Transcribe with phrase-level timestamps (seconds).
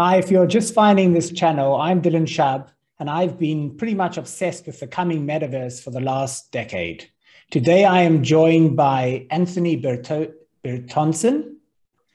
[0.00, 2.68] Hi, if you're just finding this channel, I'm Dylan Shab,
[3.00, 7.10] and I've been pretty much obsessed with the coming metaverse for the last decade.
[7.50, 10.34] Today, I am joined by Anthony Berto-
[10.64, 11.56] Bertoncin.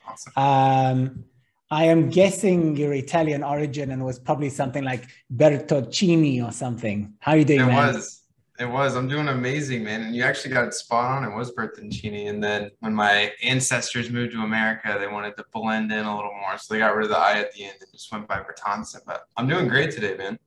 [0.08, 0.34] Awesome.
[0.38, 1.26] Um,
[1.70, 7.16] I am guessing your Italian origin and was probably something like Bertoncini or something.
[7.20, 7.96] How are you doing, it man?
[7.96, 8.23] was.
[8.64, 8.96] It was.
[8.96, 10.04] I'm doing amazing, man.
[10.04, 11.30] And you actually got it spot on.
[11.30, 12.30] It was Bertoncini.
[12.30, 16.32] And then when my ancestors moved to America, they wanted to blend in a little
[16.32, 16.58] more.
[16.58, 19.02] So they got rid of the I at the end and just went by Bertoncin.
[19.06, 20.40] But I'm doing great today, man.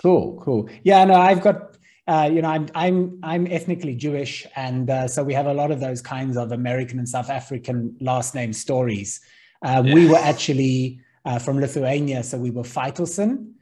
[0.00, 0.68] Cool, cool.
[0.84, 5.24] Yeah, no, I've got uh, you know, I'm I'm I'm ethnically Jewish, and uh, so
[5.24, 9.20] we have a lot of those kinds of American and South African last name stories.
[9.62, 9.94] Uh, yeah.
[9.94, 13.53] We were actually uh, from Lithuania, so we were Feitelson,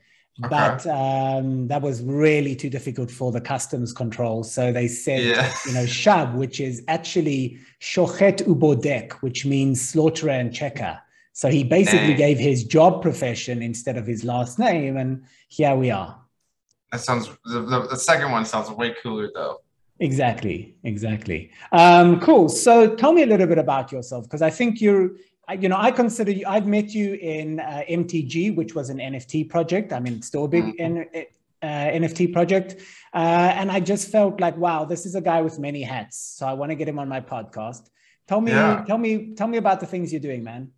[0.44, 0.48] okay.
[0.48, 4.42] but um, that was really too difficult for the customs control.
[4.42, 5.52] So they said, yeah.
[5.66, 10.98] you know, Shab, which is actually Shochet Ubodek, which means slaughterer and checker.
[11.32, 12.16] So he basically Dang.
[12.16, 16.18] gave his job profession instead of his last name, and here we are.
[16.90, 19.62] That sounds the, the, the second one sounds way cooler though.
[19.98, 21.50] Exactly, exactly.
[21.70, 22.48] Um, cool.
[22.48, 25.12] So tell me a little bit about yourself because I think you're
[25.52, 29.48] you know, I consider you, I've met you in uh, MTG, which was an NFT
[29.48, 29.92] project.
[29.92, 30.98] I mean, it's still a big mm-hmm.
[31.14, 31.26] N,
[31.62, 32.76] uh, NFT project.
[33.14, 36.18] Uh, and I just felt like, wow, this is a guy with many hats.
[36.18, 37.88] So I want to get him on my podcast.
[38.26, 38.84] Tell me, yeah.
[38.86, 40.70] tell me, tell me about the things you're doing, man.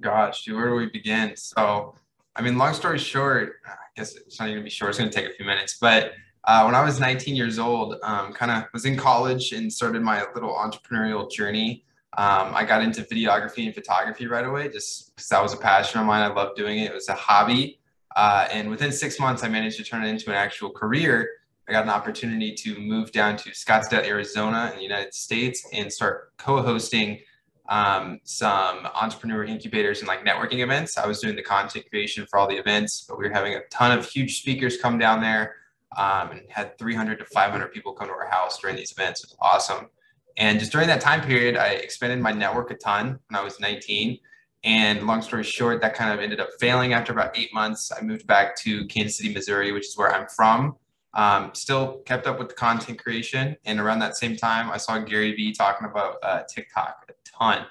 [0.00, 1.36] Gosh, where do we begin?
[1.36, 1.94] So,
[2.34, 4.90] I mean, long story short, I guess it's not even going to be short.
[4.90, 6.12] It's going to take a few minutes, but
[6.44, 10.02] uh, when I was 19 years old, um, kind of was in college and started
[10.02, 11.84] my little entrepreneurial journey.
[12.16, 16.00] Um, I got into videography and photography right away, just because that was a passion
[16.00, 16.22] of mine.
[16.22, 16.90] I loved doing it.
[16.90, 17.78] It was a hobby.
[18.16, 21.28] Uh, and within six months, I managed to turn it into an actual career.
[21.68, 25.92] I got an opportunity to move down to Scottsdale, Arizona in the United States and
[25.92, 27.20] start co-hosting
[27.68, 30.98] um, some entrepreneur incubators and like networking events.
[30.98, 33.60] I was doing the content creation for all the events, but we were having a
[33.70, 35.54] ton of huge speakers come down there
[35.96, 39.22] um, and had 300 to 500 people come to our house during these events.
[39.22, 39.88] It was awesome.
[40.40, 43.60] And just during that time period, I expanded my network a ton when I was
[43.60, 44.18] 19.
[44.64, 47.92] And long story short, that kind of ended up failing after about eight months.
[47.92, 50.76] I moved back to Kansas City, Missouri, which is where I'm from.
[51.12, 53.54] Um, still kept up with the content creation.
[53.66, 57.66] And around that same time, I saw Gary Vee talking about uh, TikTok a ton,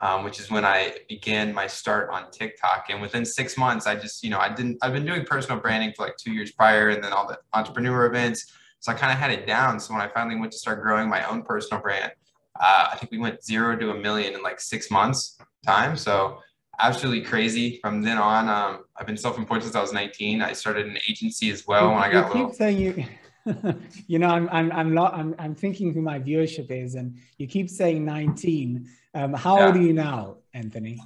[0.00, 2.86] um, which is when I began my start on TikTok.
[2.90, 5.92] And within six months, I just, you know, I didn't, I've been doing personal branding
[5.96, 9.18] for like two years prior and then all the entrepreneur events so I kind of
[9.18, 9.80] had it down.
[9.80, 12.12] So when I finally went to start growing my own personal brand,
[12.60, 15.96] uh, I think we went zero to a million in like six months time.
[15.96, 16.38] So
[16.78, 17.78] absolutely crazy.
[17.82, 20.42] From then on, um, I've been self-employed since I was 19.
[20.42, 22.54] I started an agency as well you, when I got you little.
[22.54, 23.04] saying you.
[24.06, 27.46] you know, I'm I'm I'm, lo- I'm I'm thinking who my viewership is, and you
[27.46, 28.86] keep saying 19.
[29.14, 29.66] Um, how yeah.
[29.66, 31.00] old are you now, Anthony?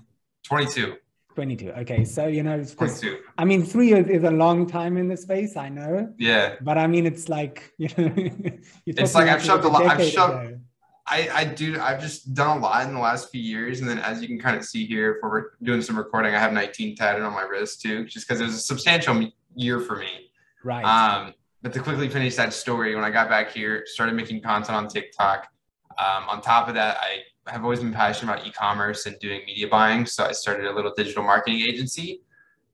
[0.44, 0.96] 22.
[1.34, 1.70] 22.
[1.70, 2.04] Okay.
[2.04, 2.64] So, you know,
[3.38, 5.56] I mean, three years is a long time in the space.
[5.56, 6.12] I know.
[6.18, 6.56] Yeah.
[6.60, 8.12] But I mean, it's like, you know,
[8.86, 9.84] it's like I've shoved a lot.
[9.84, 10.60] I've shoved,
[11.06, 11.80] I, I do.
[11.80, 13.80] I've just done a lot in the last few years.
[13.80, 16.38] And then as you can kind of see here, if we're doing some recording, I
[16.38, 19.96] have 19 tatted on my wrist too, just because it was a substantial year for
[19.96, 20.30] me.
[20.64, 20.84] Right.
[20.84, 24.76] Um, but to quickly finish that story, when I got back here, started making content
[24.76, 25.48] on TikTok.
[25.98, 29.68] Um, on top of that, I have always been passionate about e-commerce and doing media
[29.68, 30.06] buying.
[30.06, 32.20] So I started a little digital marketing agency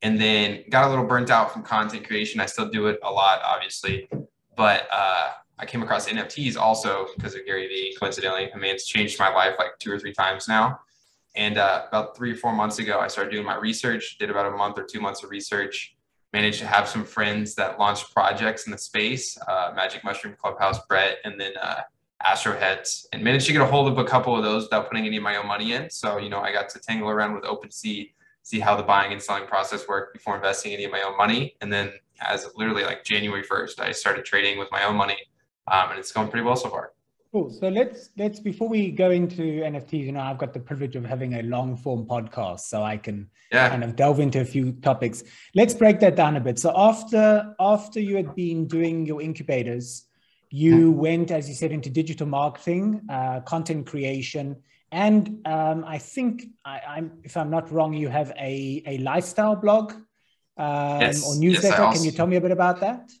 [0.01, 2.39] and then got a little burnt out from content creation.
[2.39, 4.07] I still do it a lot, obviously,
[4.55, 8.51] but uh, I came across NFTs also because of Gary Vee, coincidentally.
[8.53, 10.79] I mean, it's changed my life like two or three times now.
[11.35, 14.45] And uh, about three or four months ago, I started doing my research, did about
[14.45, 15.95] a month or two months of research,
[16.33, 20.85] managed to have some friends that launched projects in the space, uh, Magic Mushroom Clubhouse,
[20.87, 21.53] Brett, and then
[22.23, 25.05] uh, Astroheads and managed to get a hold of a couple of those without putting
[25.05, 25.89] any of my own money in.
[25.89, 28.11] So, you know, I got to tangle around with OpenSea,
[28.43, 31.55] see how the buying and selling process worked before investing any of my own money.
[31.61, 35.17] And then as literally like January 1st, I started trading with my own money
[35.71, 36.93] um, and it's going pretty well so far.
[37.31, 37.51] Cool.
[37.51, 41.05] So let's let's before we go into NFTs, you know, I've got the privilege of
[41.05, 43.69] having a long form podcast, so I can yeah.
[43.69, 45.21] kind of delve into a few topics.
[45.53, 46.57] Let's break that down a bit.
[46.57, 50.05] So after after you had been doing your incubators,
[50.49, 54.57] you went, as you said, into digital marketing, uh, content creation,
[54.91, 59.55] and um, I think I, am if I'm not wrong, you have a, a lifestyle
[59.55, 59.93] blog
[60.57, 61.25] um, yes.
[61.25, 61.67] or newsletter.
[61.67, 63.11] Yes, also, Can you tell me a bit about that?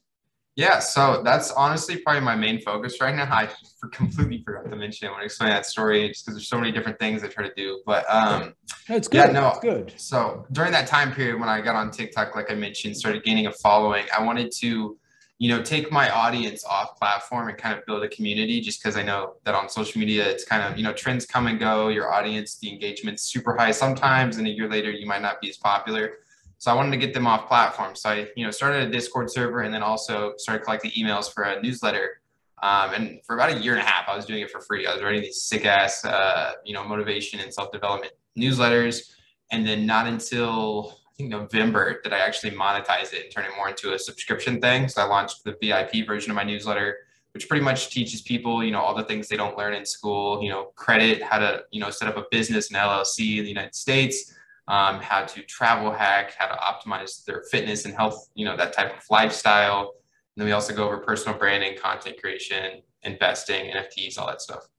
[0.55, 3.23] Yeah, so that's honestly probably my main focus right now.
[3.31, 3.49] I
[3.93, 6.71] completely forgot to mention it when I explained that story, just because there's so many
[6.71, 7.81] different things I try to do.
[7.85, 8.53] But um,
[8.89, 9.17] no, it's good.
[9.17, 9.93] Yeah, no, it's good.
[9.95, 13.45] So during that time period when I got on TikTok, like I mentioned, started gaining
[13.45, 14.97] a following, I wanted to
[15.39, 18.97] you know, take my audience off platform and kind of build a community just because
[18.97, 21.87] I know that on social media, it's kind of, you know, trends come and go.
[21.87, 25.49] Your audience, the engagement's super high sometimes, and a year later, you might not be
[25.49, 26.17] as popular.
[26.57, 27.95] So I wanted to get them off platform.
[27.95, 31.43] So I, you know, started a Discord server and then also started collecting emails for
[31.43, 32.21] a newsletter.
[32.61, 34.85] Um, and for about a year and a half, I was doing it for free.
[34.85, 39.09] I was writing these sick ass, uh, you know, motivation and self development newsletters.
[39.53, 43.67] And then not until think November did I actually monetize it and turn it more
[43.69, 44.87] into a subscription thing.
[44.87, 46.99] So I launched the VIP version of my newsletter,
[47.33, 50.41] which pretty much teaches people, you know, all the things they don't learn in school,
[50.41, 53.49] you know, credit, how to, you know, set up a business, an LLC in the
[53.49, 54.33] United States,
[54.69, 58.71] um, how to travel hack, how to optimize their fitness and health, you know, that
[58.71, 59.79] type of lifestyle.
[59.81, 64.69] And then we also go over personal branding, content creation, investing, NFTs, all that stuff.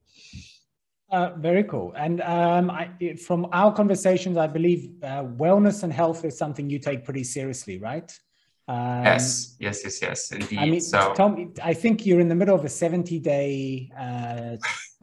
[1.10, 1.92] Uh, very cool.
[1.96, 6.78] And um, I, from our conversations, I believe uh, wellness and health is something you
[6.78, 8.16] take pretty seriously, right?
[8.68, 10.58] Um, yes, yes, yes, yes, indeed.
[10.60, 14.56] I mean, so, Tom, I think you're in the middle of a 70 day uh,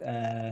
[0.06, 0.52] uh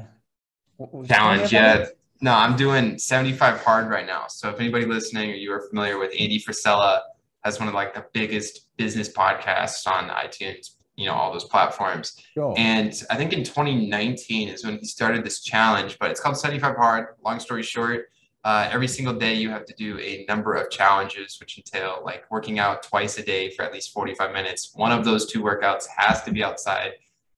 [1.07, 1.53] challenge.
[1.53, 1.85] Yeah.
[2.21, 4.25] No, I'm doing 75 hard right now.
[4.27, 7.01] So if anybody listening or you are familiar with Andy Frisella,
[7.45, 12.21] has one of like the biggest business podcasts on iTunes you know all those platforms.
[12.33, 12.53] Sure.
[12.57, 16.75] and i think in 2019 is when he started this challenge but it's called 75
[16.75, 17.07] hard.
[17.23, 18.07] Long story short
[18.43, 22.29] uh, every single day you have to do a number of challenges which entail like
[22.29, 24.71] working out twice a day for at least 45 minutes.
[24.75, 26.91] One of those two workouts has to be outside.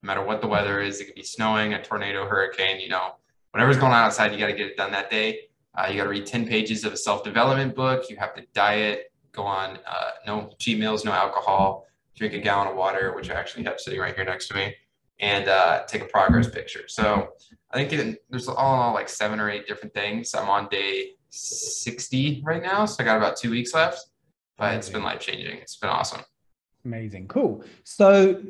[0.04, 3.16] No matter what the weather is it could be snowing a tornado hurricane you know
[3.52, 5.40] whatever's going on outside you got to get it done that day.
[5.76, 8.10] Uh, you got to read 10 pages of a self-development book.
[8.10, 11.87] You have to diet go on uh, no cheat meals no alcohol
[12.18, 14.76] drink a gallon of water, which I actually have sitting right here next to me,
[15.20, 16.88] and uh, take a progress picture.
[16.88, 17.30] So
[17.72, 20.34] I think it, there's all in all like seven or eight different things.
[20.34, 24.06] I'm on day 60 right now, so I got about two weeks left,
[24.58, 25.58] but it's been life changing.
[25.58, 26.22] It's been awesome.
[26.86, 27.64] Amazing, cool.
[27.84, 28.42] So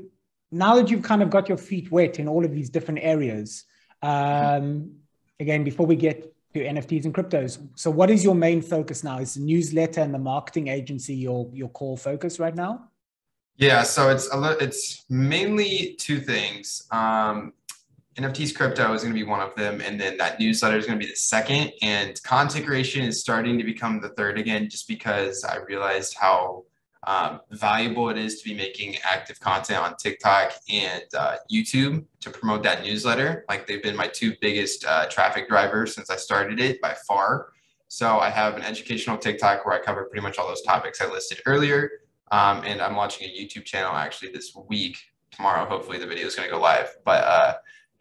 [0.52, 3.66] now that you've kind of got your feet wet in all of these different areas,
[4.02, 4.92] um,
[5.40, 9.18] again, before we get to NFTs and cryptos, so what is your main focus now?
[9.20, 12.90] Is the newsletter and the marketing agency your your core focus right now?
[13.58, 16.88] Yeah, so it's a li- it's mainly two things.
[16.92, 17.54] Um,
[18.16, 21.00] NFTs crypto is going to be one of them, and then that newsletter is going
[21.00, 21.72] to be the second.
[21.82, 26.66] And content creation is starting to become the third again, just because I realized how
[27.08, 32.30] um, valuable it is to be making active content on TikTok and uh, YouTube to
[32.30, 33.44] promote that newsletter.
[33.50, 37.54] Like they've been my two biggest uh, traffic drivers since I started it by far.
[37.88, 41.10] So I have an educational TikTok where I cover pretty much all those topics I
[41.10, 41.90] listed earlier.
[42.32, 44.98] Um, and I'm launching a YouTube channel actually this week.
[45.32, 46.96] Tomorrow, hopefully, the video is going to go live.
[47.06, 47.54] But uh,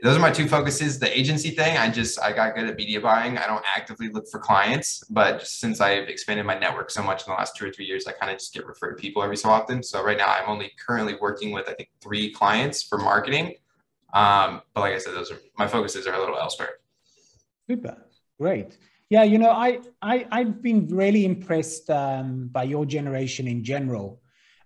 [0.03, 0.99] those are my two focuses.
[0.99, 3.39] The agency thing, I just I got good at media buying.
[3.39, 7.33] I don't actively look for clients, but since I've expanded my network so much in
[7.33, 9.37] the last two or three years, I kind of just get referred to people every
[9.37, 9.83] so often.
[9.83, 13.55] So right now, I'm only currently working with I think three clients for marketing.
[14.13, 16.75] Um, but like I said, those are my focuses are a little elsewhere.
[17.69, 17.97] Super,
[18.39, 18.77] great.
[19.09, 24.21] Yeah, you know, I, I I've been really impressed um, by your generation in general.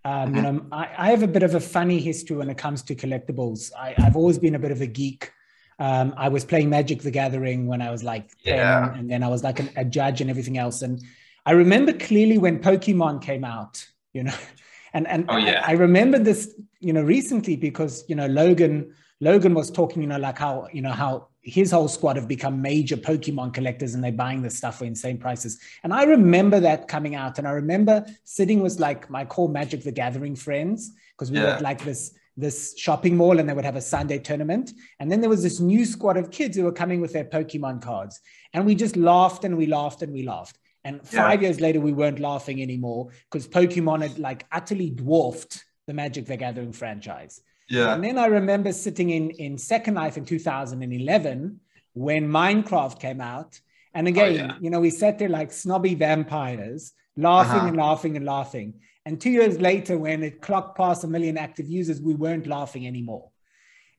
[0.05, 0.57] Um, you mm-hmm.
[0.57, 3.71] know, I, I, have a bit of a funny history when it comes to collectibles.
[3.79, 5.31] I, have always been a bit of a geek.
[5.79, 8.95] Um, I was playing Magic the Gathering when I was like 10, yeah.
[8.95, 10.81] and then I was like a, a judge and everything else.
[10.81, 11.03] And
[11.45, 14.35] I remember clearly when Pokemon came out, you know,
[14.95, 15.63] and and oh, yeah.
[15.67, 20.09] I, I remember this, you know, recently because you know Logan Logan was talking, you
[20.09, 24.05] know, like how you know how his whole squad have become major Pokemon collectors and
[24.05, 25.59] they're buying this stuff for insane prices.
[25.83, 27.39] And I remember that coming out.
[27.39, 31.57] And I remember sitting with like my core Magic the Gathering friends because we yeah.
[31.57, 34.73] were like this this shopping mall and they would have a Sunday tournament.
[34.99, 37.83] And then there was this new squad of kids who were coming with their Pokemon
[37.83, 38.21] cards.
[38.55, 40.59] And we just laughed and we laughed and we laughed.
[40.85, 41.49] And five yeah.
[41.49, 46.37] years later, we weren't laughing anymore because Pokemon had like utterly dwarfed the Magic the
[46.37, 47.43] Gathering franchise.
[47.71, 47.95] Yeah.
[47.95, 51.61] And then I remember sitting in in Second Life in 2011
[51.95, 53.61] when Minecraft came out.
[53.95, 54.53] And oh, again, oh, yeah.
[54.61, 57.69] you know, we sat there like snobby vampires, laughing uh-huh.
[57.69, 58.75] and laughing and laughing.
[59.07, 62.87] And two years later, when it clocked past a million active users, we weren't laughing
[62.87, 63.31] anymore.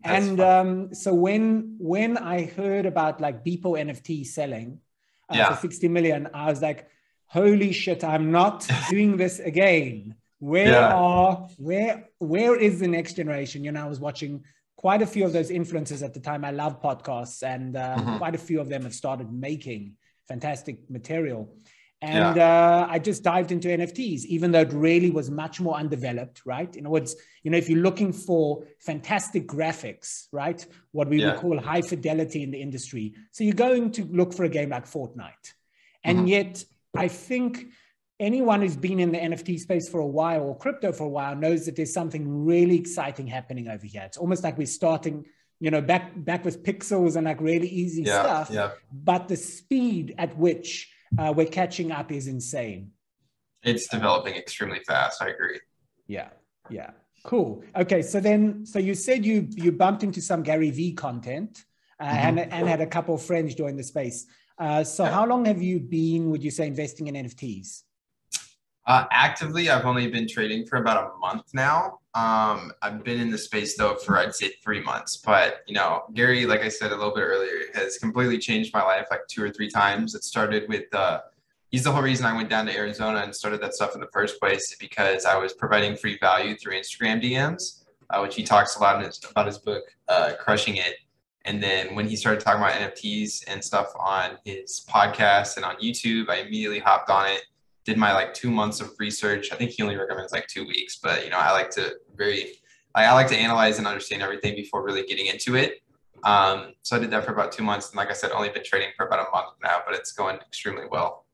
[0.03, 4.79] That's and um, so when when I heard about like Beeple NFT selling
[5.29, 5.53] uh, yeah.
[5.53, 6.87] for 60 million, I was like,
[7.27, 10.93] holy shit, I'm not doing this again where yeah.
[10.93, 14.43] are where where is the next generation you know i was watching
[14.75, 18.17] quite a few of those influencers at the time i love podcasts and uh, mm-hmm.
[18.17, 19.93] quite a few of them have started making
[20.27, 21.55] fantastic material
[22.01, 22.81] and yeah.
[22.81, 26.75] uh, i just dived into nfts even though it really was much more undeveloped right
[26.75, 31.33] in other words you know if you're looking for fantastic graphics right what we yeah.
[31.33, 34.69] would call high fidelity in the industry so you're going to look for a game
[34.71, 35.53] like fortnite
[36.03, 36.27] and mm-hmm.
[36.29, 36.65] yet
[36.98, 37.67] i think
[38.21, 41.35] anyone who's been in the NFT space for a while or crypto for a while
[41.35, 44.03] knows that there's something really exciting happening over here.
[44.05, 45.25] It's almost like we're starting,
[45.59, 48.49] you know, back back with pixels and like really easy yeah, stuff.
[48.51, 48.71] Yeah.
[48.93, 52.91] But the speed at which uh, we're catching up is insane.
[53.63, 55.21] It's developing extremely fast.
[55.21, 55.59] I agree.
[56.07, 56.29] Yeah.
[56.69, 56.91] Yeah.
[57.23, 57.63] Cool.
[57.75, 58.01] Okay.
[58.01, 61.65] So then, so you said you you bumped into some Gary Vee content
[61.99, 62.15] uh, mm-hmm.
[62.15, 64.27] and and had a couple of friends join the space.
[64.57, 65.11] Uh, so yeah.
[65.11, 67.81] how long have you been, would you say, investing in NFTs?
[68.88, 72.00] Uh, actively, I've only been trading for about a month now.
[72.13, 75.17] Um, I've been in the space though for I'd say three months.
[75.17, 78.83] But you know, Gary, like I said a little bit earlier, has completely changed my
[78.83, 80.15] life like two or three times.
[80.15, 81.21] It started with uh,
[81.69, 84.09] he's the whole reason I went down to Arizona and started that stuff in the
[84.11, 88.75] first place because I was providing free value through Instagram DMs, uh, which he talks
[88.75, 90.95] a lot his, about his book, uh, Crushing It.
[91.45, 95.77] And then when he started talking about NFTs and stuff on his podcast and on
[95.77, 97.41] YouTube, I immediately hopped on it
[97.85, 99.51] did my like two months of research.
[99.51, 102.53] I think he only recommends like two weeks, but you know, I like to very,
[102.93, 105.81] I, I like to analyze and understand everything before really getting into it.
[106.23, 108.63] Um, so I did that for about two months, and like I said, only been
[108.63, 111.25] trading for about a month now, but it's going extremely well.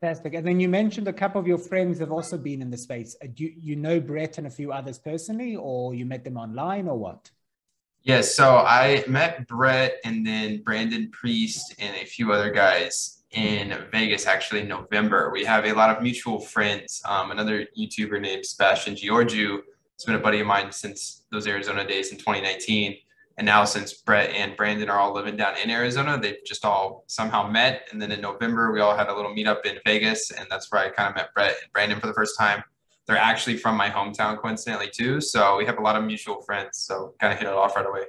[0.00, 0.34] Fantastic.
[0.34, 3.16] And then you mentioned a couple of your friends have also been in the space.
[3.20, 6.36] Uh, do you, you know Brett and a few others personally, or you met them
[6.36, 7.30] online, or what?
[8.04, 8.26] Yes.
[8.26, 13.76] Yeah, so I met Brett and then Brandon Priest and a few other guys in
[13.92, 15.30] Vegas actually in November.
[15.30, 17.02] We have a lot of mutual friends.
[17.04, 19.58] Um, another YouTuber named Sebastian Ghiorghiu
[19.96, 22.96] has been a buddy of mine since those Arizona days in 2019.
[23.36, 27.04] And now, since Brett and Brandon are all living down in Arizona, they've just all
[27.06, 27.86] somehow met.
[27.92, 30.82] And then in November, we all had a little meetup in Vegas, and that's where
[30.82, 32.64] I kind of met Brett and Brandon for the first time.
[33.06, 35.20] They're actually from my hometown, coincidentally, too.
[35.20, 36.78] So we have a lot of mutual friends.
[36.78, 38.06] So kind of hit it off right away.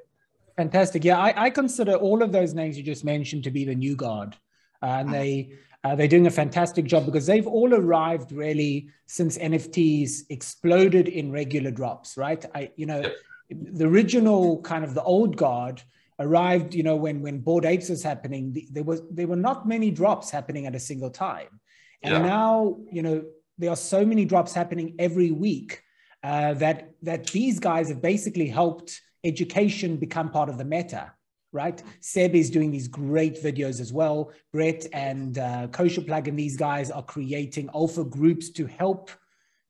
[0.57, 1.03] Fantastic.
[1.05, 3.95] Yeah, I, I consider all of those names you just mentioned to be the new
[3.95, 4.35] guard
[4.81, 10.23] and they uh, they're doing a fantastic job because they've all arrived really since NFTs
[10.29, 12.43] exploded in regular drops, right?
[12.53, 13.03] I you know
[13.49, 15.81] the original kind of the old guard
[16.19, 19.67] arrived, you know, when when Bored Apes was happening, the, there was there were not
[19.67, 21.59] many drops happening at a single time,
[22.03, 22.21] and yeah.
[22.21, 23.23] now you know
[23.57, 25.81] there are so many drops happening every week
[26.23, 31.11] uh, that that these guys have basically helped education become part of the meta
[31.51, 31.81] right?
[31.99, 34.31] Seb is doing these great videos as well.
[34.53, 39.11] Brett and uh, Kosher Plug and these guys are creating alpha groups to help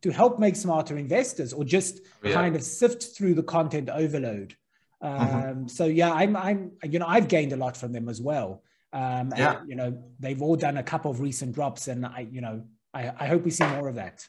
[0.02, 2.34] to help make smarter investors or just yeah.
[2.34, 4.56] kind of sift through the content overload.
[5.04, 5.36] Mm-hmm.
[5.36, 5.68] Um, mm-hmm.
[5.68, 8.64] So yeah, I'm I'm you know I've gained a lot from them as well.
[8.92, 9.60] Um, yeah.
[9.60, 12.64] And, you know they've all done a couple of recent drops, and I you know
[12.94, 14.28] I, I hope we see more of that.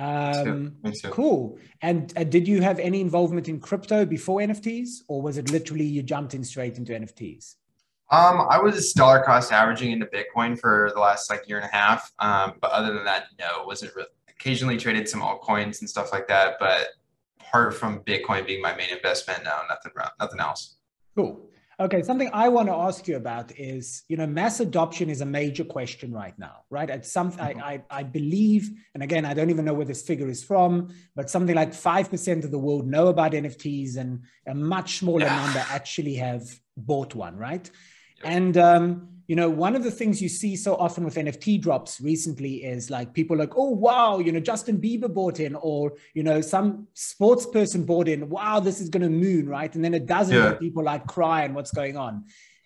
[0.00, 0.76] Um,
[1.10, 1.58] cool.
[1.82, 5.84] And uh, did you have any involvement in crypto before NFTs, or was it literally
[5.84, 7.56] you jumped in straight into NFTs?
[8.10, 11.76] Um, I was dollar cost averaging into Bitcoin for the last like year and a
[11.76, 12.10] half.
[12.18, 14.08] Um, but other than that, no, wasn't really.
[14.28, 16.88] Occasionally traded some altcoins and stuff like that, but
[17.38, 20.76] apart from Bitcoin being my main investment, no, nothing, nothing else.
[21.14, 21.49] Cool.
[21.80, 25.26] Okay, something I want to ask you about is, you know, mass adoption is a
[25.26, 26.90] major question right now, right?
[26.90, 27.58] At some, mm-hmm.
[27.58, 30.88] I, I, I, believe, and again, I don't even know where this figure is from,
[31.16, 35.24] but something like five percent of the world know about NFTs, and a much smaller
[35.24, 35.42] yeah.
[35.42, 36.42] number actually have
[36.76, 37.70] bought one, right?
[38.22, 42.00] And um, you know, one of the things you see so often with NFT drops
[42.00, 46.24] recently is like people like, oh wow, you know, Justin Bieber bought in, or you
[46.24, 48.28] know, some sports person bought in.
[48.28, 49.72] Wow, this is going to moon, right?
[49.72, 50.34] And then it doesn't.
[50.34, 50.54] Yeah.
[50.54, 52.24] people like cry and what's going on,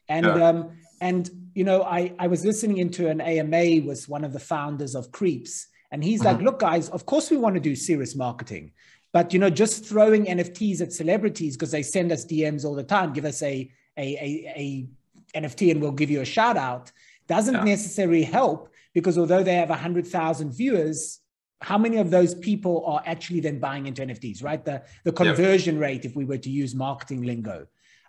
[0.09, 0.49] and yeah.
[0.49, 4.41] um, and you know, I I was listening into an AMA with one of the
[4.41, 6.29] founders of Creepz, and he's mm-hmm.
[6.29, 8.73] like, look, guys, of course we want to do serious marketing.
[9.13, 12.85] But you know, just throwing NFTs at celebrities because they send us DMs all the
[12.85, 14.89] time, give us a a, a, a
[15.35, 16.93] NFT and we'll give you a shout out
[17.27, 17.65] doesn't yeah.
[17.65, 21.21] necessarily help because although they have 100,000 viewers,
[21.61, 24.65] how many of those people are actually then buying into NFTs, right?
[24.65, 25.83] The, the conversion yep.
[25.83, 27.67] rate, if we were to use marketing lingo.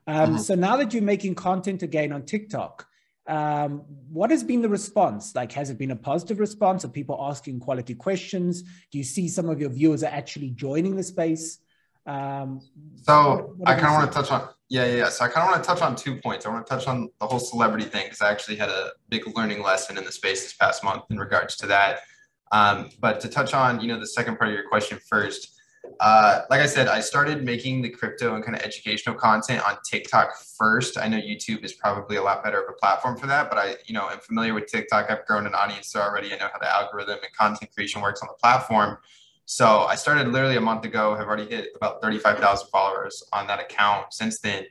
[0.07, 0.37] Um, mm-hmm.
[0.37, 2.85] So now that you're making content again on TikTok,
[3.27, 5.33] um, what has been the response?
[5.33, 6.85] Like, has it been a positive response?
[6.85, 8.61] Are people asking quality questions?
[8.91, 11.59] Do you see some of your viewers are actually joining the space?
[12.05, 12.61] Um,
[13.01, 15.09] so I kind of want to touch on yeah, yeah, yeah.
[15.09, 16.45] So I kind of want to touch on two points.
[16.45, 19.23] I want to touch on the whole celebrity thing because I actually had a big
[19.35, 21.99] learning lesson in the space this past month in regards to that.
[22.51, 25.55] Um, but to touch on you know the second part of your question first,
[25.99, 29.77] uh, like I said, I started making the crypto and kind of educational content on
[29.87, 30.97] TikTok first.
[30.97, 33.75] I know YouTube is probably a lot better of a platform for that, but I,
[33.85, 35.11] you know, am familiar with TikTok.
[35.11, 36.33] I've grown an audience there already.
[36.33, 38.97] I know how the algorithm and content creation works on the platform.
[39.45, 43.59] So I started literally a month ago, have already hit about 35,000 followers on that
[43.59, 44.65] account since then.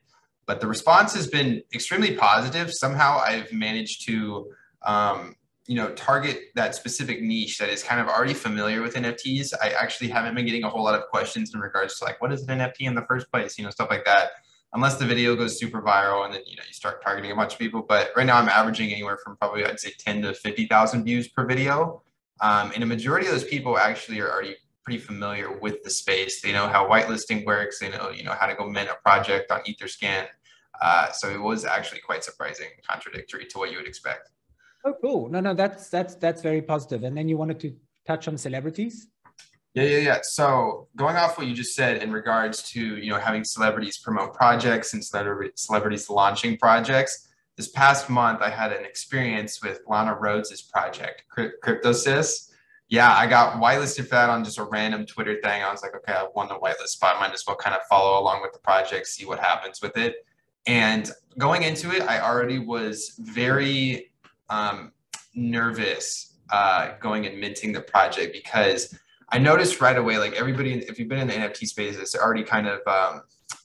[0.47, 2.71] But the response has been extremely positive.
[2.73, 4.51] Somehow I've managed to
[4.85, 9.55] um, you know, target that specific niche that is kind of already familiar with NFTs.
[9.63, 12.33] I actually haven't been getting a whole lot of questions in regards to like, what
[12.33, 13.59] is an NFT in the first place?
[13.59, 14.31] You know, stuff like that.
[14.75, 17.53] Unless the video goes super viral and then you know you start targeting a bunch
[17.55, 17.83] of people.
[17.89, 21.47] But right now I'm averaging anywhere from probably I'd say 10 to 50,000 views per
[21.47, 22.03] video.
[22.41, 26.41] Um, and a majority of those people actually are already pretty familiar with the space.
[26.41, 27.79] They know how whitelisting works.
[27.79, 30.27] They know, you know, how to go mint a project on Etherscan.
[30.81, 34.31] Uh, so it was actually quite surprising, contradictory to what you would expect.
[34.85, 35.31] Oh, cool.
[35.31, 37.05] No, no, that's that's that's very positive.
[37.05, 37.75] And then you wanted to
[38.07, 39.09] touch on celebrities.
[39.73, 40.19] Yeah, yeah, yeah.
[40.23, 44.35] So going off what you just said in regards to you know having celebrities promote
[44.35, 50.71] projects and celebrities launching projects, this past month I had an experience with Lana Rhoades'
[50.71, 52.51] project, CryptoSis.
[52.89, 55.63] Yeah, I got whitelisted for that on just a random Twitter thing.
[55.63, 57.19] I was like, okay, I won the whitelist spot.
[57.19, 60.17] Might as well kind of follow along with the project, see what happens with it.
[60.67, 64.13] And going into it, I already was very
[64.51, 64.93] um,
[65.35, 68.97] nervous uh, going and minting the project because
[69.31, 72.45] I noticed right away, like everybody, if you've been in the NFT space, it's already
[72.45, 73.23] kind of, um,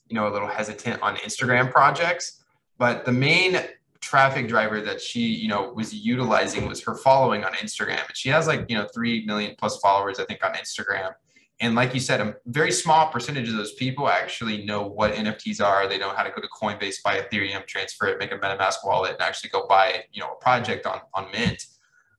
[0.08, 2.44] you know, a little hesitant on Instagram projects.
[2.78, 3.60] But the main
[4.02, 8.06] traffic driver that she, you know, was utilizing was her following on Instagram.
[8.08, 11.14] And she has like, you know, 3 million plus followers, I think, on Instagram.
[11.62, 15.62] And like you said, a very small percentage of those people actually know what NFTs
[15.62, 15.88] are.
[15.90, 19.12] They know how to go to Coinbase, buy Ethereum, transfer it, make a MetaMask wallet,
[19.12, 21.66] and actually go buy, you know, a project on on Mint.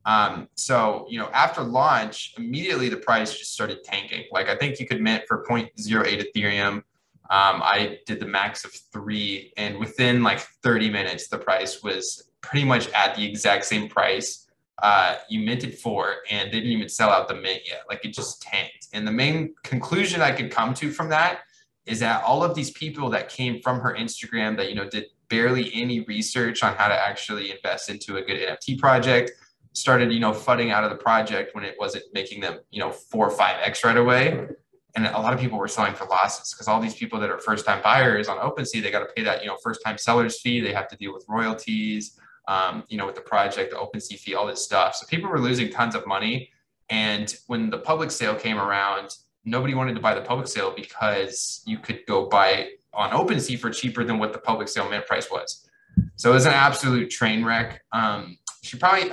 [0.04, 4.24] Um, so, you know, after launch, immediately the price just started tanking.
[4.30, 6.82] Like I think you could mint for 0.08 Ethereum.
[7.30, 12.30] Um, I did the max of three, and within like 30 minutes, the price was
[12.40, 14.48] pretty much at the exact same price
[14.82, 17.82] uh, you minted for, and didn't even sell out the mint yet.
[17.88, 18.88] Like it just tanked.
[18.92, 21.40] And the main conclusion I could come to from that
[21.86, 25.06] is that all of these people that came from her Instagram that you know did
[25.28, 29.30] barely any research on how to actually invest into a good NFT project
[29.72, 32.90] started, you know, fudding out of the project when it wasn't making them, you know,
[32.90, 34.48] four or five X right away.
[34.96, 37.38] And a lot of people were selling for losses because all these people that are
[37.38, 40.40] first time buyers on OpenSea, they got to pay that, you know, first time seller's
[40.40, 40.60] fee.
[40.60, 44.34] They have to deal with royalties, um, you know, with the project, the OpenSea fee,
[44.34, 44.96] all this stuff.
[44.96, 46.50] So people were losing tons of money.
[46.88, 51.62] And when the public sale came around, nobody wanted to buy the public sale because
[51.66, 55.30] you could go buy on OpenSea for cheaper than what the public sale mint price
[55.30, 55.68] was.
[56.16, 57.82] So it was an absolute train wreck.
[57.92, 59.12] Um, she probably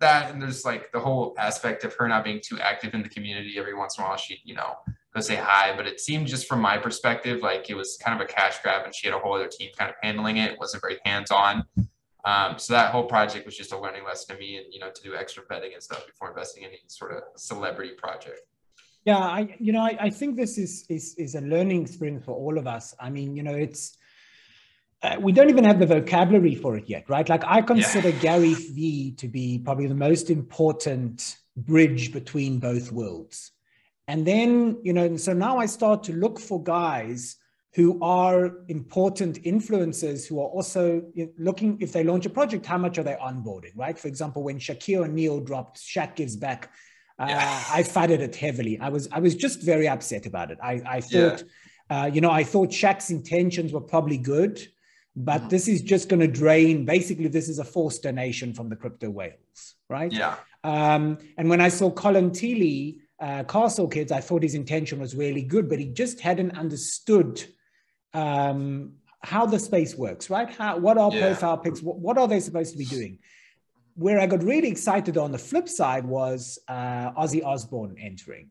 [0.00, 3.08] that and there's like the whole aspect of her not being too active in the
[3.08, 4.74] community every once in a while she'd you know
[5.14, 8.26] go say hi but it seemed just from my perspective like it was kind of
[8.26, 10.58] a cash grab and she had a whole other team kind of handling it, it
[10.58, 11.64] wasn't very hands-on
[12.24, 14.90] um, so that whole project was just a learning lesson to me and you know
[14.90, 18.40] to do extra vetting and stuff before investing in any sort of celebrity project
[19.04, 22.34] yeah i you know i, I think this is, is is a learning experience for
[22.34, 23.96] all of us i mean you know it's
[25.02, 27.26] uh, we don't even have the vocabulary for it yet, right?
[27.28, 28.18] Like I consider yeah.
[28.18, 33.52] Gary Vee to be probably the most important bridge between both worlds.
[34.10, 37.36] And then, you know, so now I start to look for guys
[37.74, 41.04] who are important influencers who are also
[41.38, 43.96] looking if they launch a project, how much are they onboarding, right?
[43.96, 46.72] For example, when Shaquille O'Neal dropped Shaq Gives Back,
[47.20, 47.64] uh, yeah.
[47.72, 48.80] I fatted it heavily.
[48.80, 50.58] I was I was just very upset about it.
[50.60, 51.44] I, I thought,
[51.88, 52.02] yeah.
[52.02, 54.66] uh, you know, I thought Shaq's intentions were probably good
[55.16, 55.50] but mm.
[55.50, 59.10] this is just going to drain basically this is a forced donation from the crypto
[59.10, 64.42] whales right yeah um, and when i saw colin Tilley, uh, castle kids i thought
[64.42, 67.44] his intention was really good but he just hadn't understood
[68.12, 70.50] um, how the space works right?
[70.54, 71.20] How what are yeah.
[71.20, 71.82] profile pics?
[71.82, 73.18] What, what, are they supposed to be doing?
[73.94, 78.50] Where i got really excited on the flip side was uh, ozzy osbourne entering.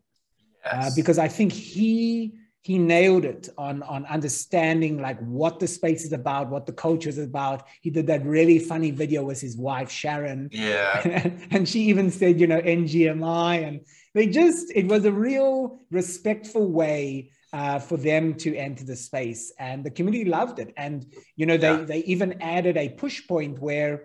[0.66, 0.92] Uh, yes.
[0.92, 6.04] uh, because i think he he nailed it on on understanding like what the space
[6.04, 7.66] is about what the culture is about.
[7.82, 10.50] He did that really funny video with his wife sharon.
[10.52, 11.32] Yeah.
[11.52, 13.82] And, she even said you know ngmi and
[14.14, 19.52] they just it was a real respectful way uh, for them to enter the space
[19.60, 21.84] and the community loved it and you know they yeah.
[21.84, 24.04] they even added a push point where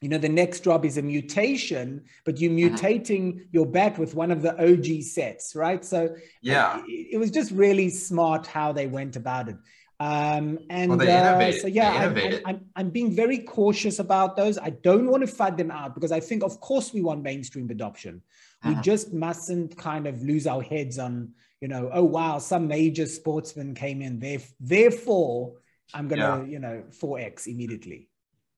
[0.00, 2.74] you know the next drop is a mutation but you're mm-hmm.
[2.74, 3.42] mutating mm-hmm.
[3.52, 7.50] your bet with one of the og sets right so yeah it, it was just
[7.52, 9.56] really smart how they went about it
[10.00, 14.58] um, and well, uh, so yeah I'm, I'm, I'm, I'm, being very cautious about those
[14.58, 17.70] i don't want to fud them out because i think of course we want mainstream
[17.70, 18.20] adoption.
[18.64, 18.82] We uh-huh.
[18.82, 23.74] just mustn't kind of lose our heads on you know oh wow some major sportsman
[23.74, 25.54] came in there therefore
[25.92, 26.44] i'm gonna yeah.
[26.44, 28.08] you know 4x immediately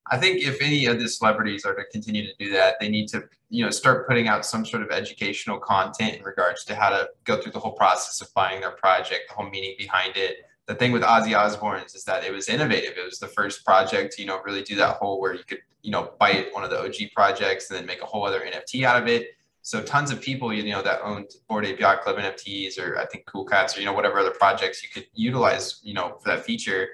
[0.09, 3.09] I think if any of the celebrities are to continue to do that, they need
[3.09, 6.89] to, you know, start putting out some sort of educational content in regards to how
[6.91, 10.37] to go through the whole process of buying their project, the whole meaning behind it,
[10.67, 12.97] the thing with Ozzy Osbourne's is that it was innovative.
[12.97, 15.59] It was the first project to, you know, really do that whole where you could,
[15.81, 18.83] you know, bite one of the OG projects and then make a whole other NFT
[18.83, 19.29] out of it.
[19.67, 23.05] So tons of people, you know, that owned Bored Ape Yacht Club NFTs or I
[23.05, 26.29] think Cool Cats or, you know, whatever other projects you could utilize, you know, for
[26.29, 26.87] that feature,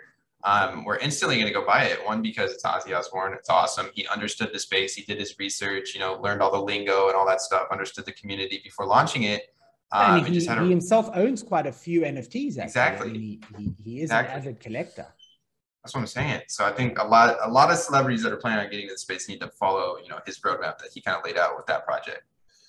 [0.43, 2.03] um, we're instantly going to go buy it.
[2.03, 3.35] One, because it's Ozzy Osbourne.
[3.35, 3.91] It's awesome.
[3.93, 4.95] He understood the space.
[4.95, 8.07] He did his research, you know, learned all the lingo and all that stuff, understood
[8.07, 9.53] the community before launching it.
[9.91, 12.57] Um, and he, he, a, he, himself owns quite a few NFTs.
[12.57, 12.63] Actually.
[12.63, 13.09] Exactly.
[13.11, 14.33] He, he, he, is exactly.
[14.33, 15.05] an avid collector.
[15.83, 16.41] That's what I'm saying.
[16.47, 18.95] So I think a lot, a lot of celebrities that are planning on getting into
[18.95, 21.55] the space need to follow, you know, his roadmap that he kind of laid out
[21.55, 22.23] with that project.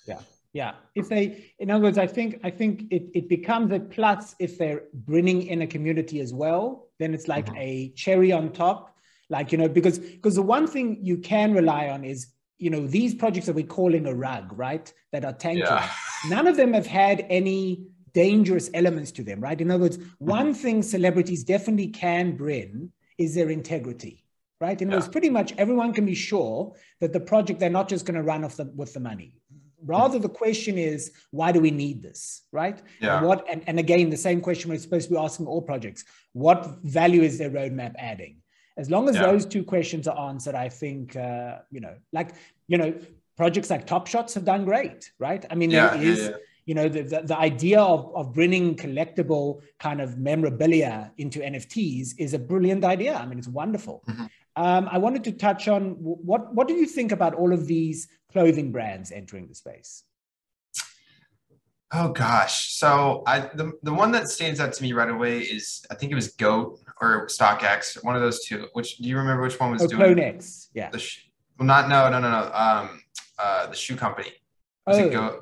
[0.05, 0.19] Yeah.
[0.53, 0.73] Yeah.
[0.95, 4.57] If they, in other words, I think, I think it, it becomes a plus if
[4.57, 7.57] they're bringing in a community as well, then it's like mm-hmm.
[7.57, 8.95] a cherry on top.
[9.29, 12.87] Like, you know, because, because the one thing you can rely on is you know,
[12.87, 15.89] these projects that we're calling a rug, right, that are tanking, yeah.
[16.27, 19.59] none of them have had any dangerous elements to them, right?
[19.59, 20.25] In other words, mm-hmm.
[20.25, 24.23] one thing celebrities definitely can bring is their integrity,
[24.61, 24.77] right?
[24.77, 24.95] Other yeah.
[24.95, 28.23] words, pretty much everyone can be sure that the project, they're not just going to
[28.23, 29.35] run off the, with the money.
[29.85, 32.81] Rather, the question is, why do we need this, right?
[32.99, 33.17] Yeah.
[33.17, 36.03] And what, and, and again, the same question we're supposed to be asking all projects.
[36.33, 38.41] What value is their roadmap adding?
[38.77, 39.27] As long as yeah.
[39.27, 42.31] those two questions are answered, I think, uh, you know, like,
[42.67, 42.93] you know,
[43.37, 45.45] projects like Top Shots have done great, right?
[45.49, 46.31] I mean, yeah, there is, yeah,
[46.65, 52.15] you know, the, the, the, idea of, of bringing collectible kind of memorabilia into NFTs
[52.17, 53.15] is a brilliant idea.
[53.15, 54.03] I mean, it's wonderful.
[54.09, 54.25] Mm-hmm.
[54.57, 58.07] Um, I wanted to touch on what, what do you think about all of these
[58.35, 60.03] clothing brands entering the space?
[61.93, 62.73] Oh gosh.
[62.73, 66.11] So I the, the one that stands out to me right away is I think
[66.11, 68.67] it was Goat or StockX, one of those two.
[68.73, 70.15] Which do you remember which one was oh, doing?
[70.15, 70.67] CloneX.
[70.73, 70.89] Yeah.
[70.89, 72.51] The sh- well, not no no no no.
[72.53, 73.01] Um,
[73.39, 74.33] uh, the shoe company.
[74.85, 75.05] Was oh.
[75.05, 75.41] it Goat?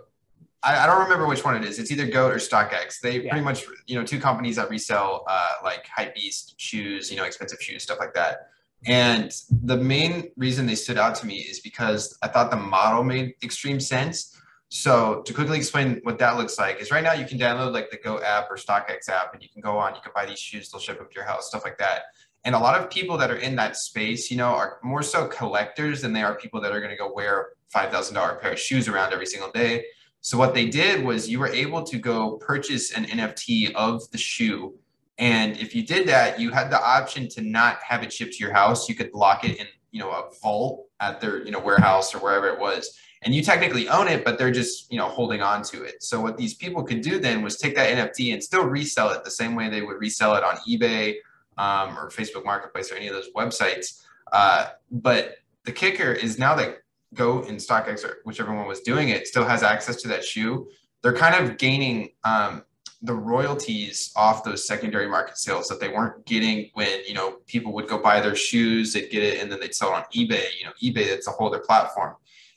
[0.61, 1.79] I, I, don't remember which one it is.
[1.79, 2.99] It's either Goat or StockX.
[3.01, 3.31] They yeah.
[3.31, 7.59] pretty much you know two companies that resell uh, like Hypebeast shoes, you know, expensive
[7.59, 8.49] shoes, stuff like that.
[8.85, 13.03] And the main reason they stood out to me is because I thought the model
[13.03, 14.33] made extreme sense
[14.73, 17.91] so to quickly explain what that looks like is right now you can download like
[17.91, 20.39] the Go app or StockX app and you can go on, you can buy these
[20.39, 22.05] shoes, they'll ship them to your house, stuff like that.
[22.43, 25.27] And a lot of people that are in that space, you know, are more so
[25.27, 28.87] collectors than they are people that are going to go wear $5,000 pair of shoes
[28.87, 29.85] around every single day.
[30.21, 34.17] So what they did was you were able to go purchase an NFT of the
[34.17, 34.73] shoe.
[35.17, 38.43] And if you did that, you had the option to not have it shipped to
[38.43, 38.89] your house.
[38.89, 42.19] You could lock it in, you know, a vault at their, you know, warehouse or
[42.19, 45.63] wherever it was and you technically own it, but they're just you know holding on
[45.63, 46.03] to it.
[46.03, 49.23] So what these people could do then was take that NFT and still resell it
[49.23, 51.15] the same way they would resell it on eBay
[51.57, 54.03] um, or Facebook Marketplace or any of those websites.
[54.31, 56.79] Uh, but the kicker is now that
[57.13, 60.67] Goat and StockX or whichever one was doing it still has access to that shoe.
[61.01, 62.63] They're kind of gaining um,
[63.03, 67.73] the royalties off those secondary market sales that they weren't getting when you know people
[67.73, 70.45] would go buy their shoes, they'd get it, and then they'd sell it on eBay.
[70.57, 72.15] You know, eBay that's a whole other platform.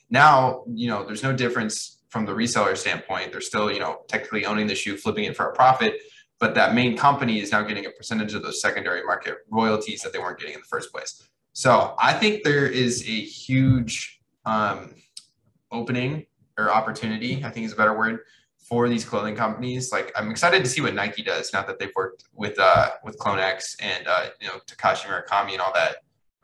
[0.09, 3.33] Now, you know, there's no difference from the reseller standpoint.
[3.33, 5.95] They're still, you know, technically owning the shoe, flipping it for a profit,
[6.39, 10.13] but that main company is now getting a percentage of those secondary market royalties that
[10.13, 11.21] they weren't getting in the first place.
[11.51, 14.95] So I think there is a huge um,
[15.71, 16.25] opening
[16.57, 18.19] or opportunity, I think is a better word,
[18.67, 19.91] for these clothing companies.
[19.91, 23.17] Like I'm excited to see what Nike does now that they've worked with uh, with
[23.17, 25.97] CloneX and uh, you know Takashi Murakami and all that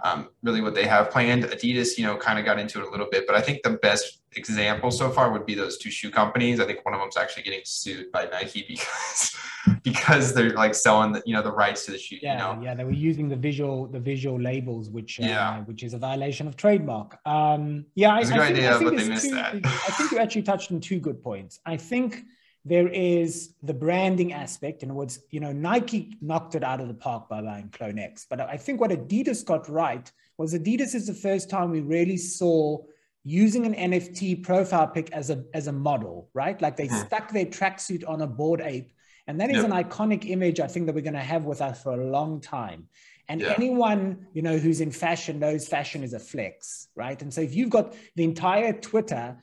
[0.03, 1.43] um, really what they have planned.
[1.45, 3.71] Adidas, you know, kind of got into it a little bit, but I think the
[3.71, 6.59] best example so far would be those two shoe companies.
[6.59, 9.35] I think one of them's actually getting sued by Nike because
[9.83, 12.17] because they're like selling the you know the rights to the shoe.
[12.21, 12.63] Yeah, you know?
[12.63, 15.59] yeah, they were using the visual the visual labels, which uh, yeah.
[15.61, 17.17] which is a violation of trademark.
[17.25, 19.55] Um, yeah, I, a good I think, idea, I think but they missed two, that.
[19.65, 21.59] I think you actually touched on two good points.
[21.65, 22.23] I think
[22.65, 24.84] there is the branding aspect.
[24.84, 28.26] In words, you know, Nike knocked it out of the park by buying CloneX.
[28.30, 32.17] But I think what Adidas got right was Adidas is the first time we really
[32.17, 32.78] saw
[33.23, 36.62] using an NFT profile pic as a as a model, right?
[36.62, 37.06] Like they mm-hmm.
[37.06, 38.91] stuck their tracksuit on a Bored Ape.
[39.28, 39.65] And that is yep.
[39.65, 42.41] an iconic image I think that we're going to have with us for a long
[42.41, 42.88] time.
[43.30, 43.54] And yeah.
[43.58, 47.21] anyone, you know, who's in fashion knows fashion is a flex, right?
[47.21, 49.38] And so if you've got the entire Twitter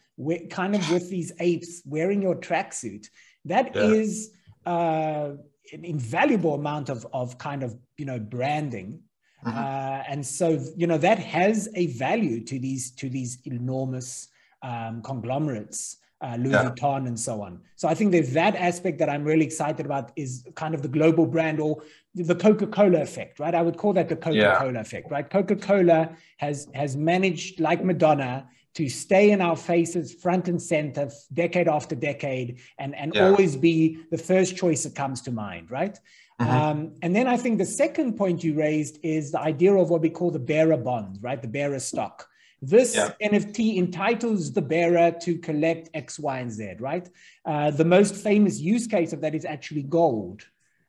[0.51, 3.07] kind of with these apes wearing your tracksuit,
[3.45, 3.83] that yeah.
[3.83, 4.33] is
[4.67, 5.31] uh,
[5.73, 9.03] an invaluable amount of, of kind of, you know, branding
[9.45, 9.59] Mm-hmm.
[9.59, 14.29] Uh, and so, you know, that has a value to these to these enormous
[14.63, 16.71] um, conglomerates, uh, Louis yeah.
[16.71, 17.61] Vuitton and so on.
[17.77, 20.89] So I think there's that aspect that I'm really excited about is kind of the
[20.89, 21.83] global brand or
[22.15, 23.55] the Coca-Cola effect, right?
[23.55, 24.81] I would call that the Coca-Cola yeah.
[24.81, 25.29] effect, right?
[25.29, 31.69] Coca-Cola has has managed, like Madonna, to stay in our faces front and center decade
[31.69, 33.27] after decade and, and yeah.
[33.27, 35.99] always be the first choice that comes to mind, right?
[36.41, 36.51] Mm-hmm.
[36.51, 40.01] Um, and then I think the second point you raised is the idea of what
[40.01, 41.41] we call the bearer bond, right?
[41.41, 42.27] The bearer stock.
[42.63, 43.13] This yeah.
[43.23, 47.09] NFT entitles the bearer to collect X, Y, and Z, right?
[47.45, 50.43] Uh, the most famous use case of that is actually gold.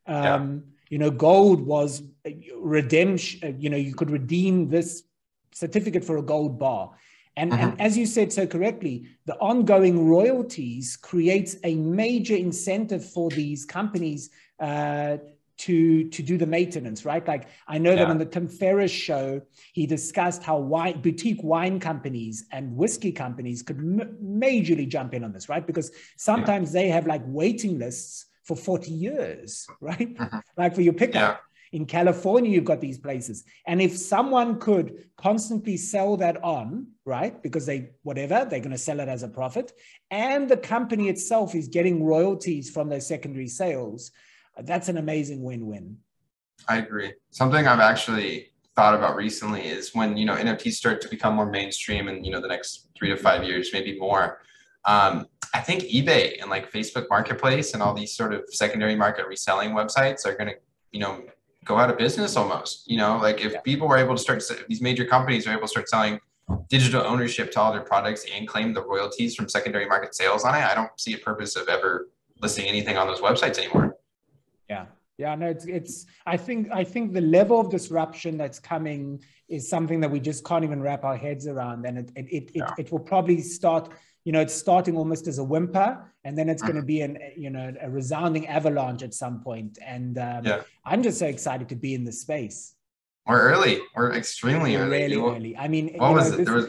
[0.06, 0.60] Um, yeah.
[0.89, 2.04] You know, gold was
[2.58, 5.04] redemption, you know, you could redeem this
[5.54, 6.91] certificate for a gold bar.
[7.38, 7.82] And, and mm-hmm.
[7.82, 14.30] as you said so correctly, the ongoing royalties creates a major incentive for these companies
[14.60, 15.17] uh,
[15.62, 17.26] to to do the maintenance, right?
[17.28, 17.98] Like I know yeah.
[17.98, 19.41] that on the Tim Ferriss show,
[19.74, 25.24] he discussed how wine, boutique wine companies and whiskey companies could m- majorly jump in
[25.24, 25.65] on this, right?
[25.65, 26.82] Because sometimes yeah.
[26.82, 30.15] they have like waiting lists for 40 years, right?
[30.15, 30.38] Mm-hmm.
[30.58, 31.15] Like for your pickup.
[31.15, 31.50] Yeah.
[31.71, 33.45] In California, you've got these places.
[33.65, 38.77] And if someone could constantly sell that on, right, because they, whatever, they're going to
[38.77, 39.71] sell it as a profit,
[40.10, 44.12] and the company itself is getting royalties from those secondary sales,
[44.63, 45.97] that's an amazing win-win.
[46.67, 47.13] I agree.
[47.31, 51.49] Something I've actually thought about recently is when you know NFTs start to become more
[51.49, 54.41] mainstream in you know the next three to five years, maybe more.
[54.86, 59.27] Um, I think eBay and like Facebook Marketplace and all these sort of secondary market
[59.27, 60.55] reselling websites are going to
[60.91, 61.23] you know
[61.65, 62.89] go out of business almost.
[62.89, 63.62] You know, like if yeah.
[63.62, 66.19] people were able to start these major companies are able to start selling
[66.69, 70.56] digital ownership to all their products and claim the royalties from secondary market sales on
[70.56, 72.10] it, I don't see a purpose of ever
[72.41, 73.97] listing anything on those websites anymore.
[74.69, 74.86] Yeah.
[75.17, 79.69] Yeah, no, it's it's I think I think the level of disruption that's coming is
[79.69, 81.86] something that we just can't even wrap our heads around.
[81.86, 82.74] And it it it, yeah.
[82.76, 86.49] it, it, will probably start, you know, it's starting almost as a whimper, and then
[86.49, 86.71] it's mm-hmm.
[86.73, 89.79] going to be an you know a resounding avalanche at some point.
[89.86, 90.62] And um, yeah.
[90.86, 92.75] I'm just so excited to be in this space.
[93.25, 93.79] We're early.
[93.95, 94.89] We're extremely early.
[94.89, 95.57] Really early.
[95.57, 96.38] I mean, what was know, it?
[96.38, 96.45] This...
[96.45, 96.67] There was.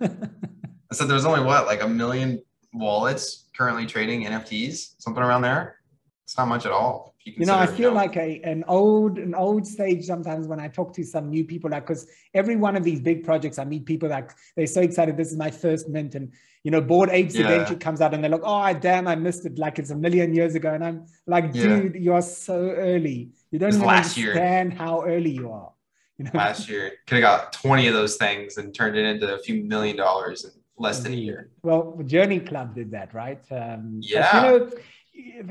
[0.90, 2.42] I said there was only what like a million
[2.72, 5.76] wallets currently trading NFTs, something around there.
[6.24, 9.34] It's not much at all you, you know, I feel like a an old an
[9.34, 12.84] old stage sometimes when I talk to some new people, like because every one of
[12.84, 15.16] these big projects, I meet people like they're so excited.
[15.16, 16.32] This is my first mint, and
[16.64, 17.48] you know, Bored Apes yeah.
[17.48, 19.58] Adventure comes out, and they're like, "Oh, damn, I missed it!
[19.58, 22.00] Like it's a million years ago." And I'm like, "Dude, yeah.
[22.00, 23.30] you are so early.
[23.50, 24.78] You don't even understand year.
[24.78, 25.72] how early you are."
[26.18, 26.30] You know?
[26.34, 29.64] Last year, could have got twenty of those things and turned it into a few
[29.64, 31.50] million dollars in less than a year.
[31.62, 33.40] Well, Journey Club did that, right?
[33.50, 34.44] Um, yeah.
[34.44, 34.70] you know,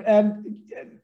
[0.05, 0.57] um,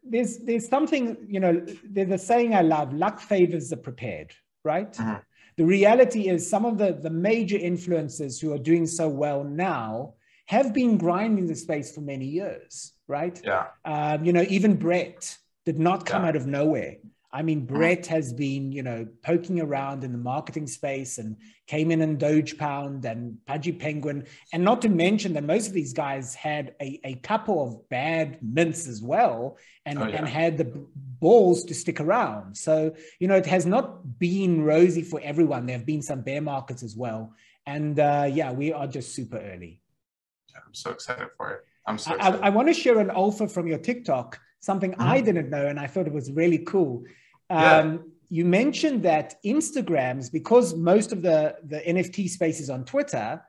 [0.04, 4.92] there's there's something you know there's a saying I love: luck favors the prepared, right?
[4.92, 5.22] Mm-hmm.
[5.58, 10.14] The reality is some of the the major influencers who are doing so well now
[10.48, 13.40] have been grinding the space for many years, right?
[13.44, 13.68] Yeah.
[13.86, 16.30] Um, you know, even Brett did not come yeah.
[16.30, 16.96] out of nowhere.
[17.32, 17.66] I mean.
[17.66, 21.38] Brett has been, you know, poking around in the marketing space and
[21.68, 24.26] came in and Doge Pound and Pudgy Penguin.
[24.52, 28.40] And not to mention that most of these guys had a, a couple of bad
[28.42, 30.18] mints as well and, oh, yeah.
[30.18, 30.88] and had the
[31.20, 32.58] balls to stick around.
[32.58, 35.66] So, you know, it has not been rosy for everyone.
[35.66, 37.34] There have been some bear markets as well.
[37.66, 39.82] And uh, yeah, we are just super early.
[40.52, 41.66] Yeah, I'm so excited for it.
[41.86, 45.02] I'm so I, I, want to share an alpha from your TikTok something mm-hmm.
[45.02, 47.04] I didn't know, and I thought it was really cool.
[47.50, 47.98] Um, yeah.
[48.32, 53.42] You mentioned that Instagrams, because most of the, the NFT space is on Twitter,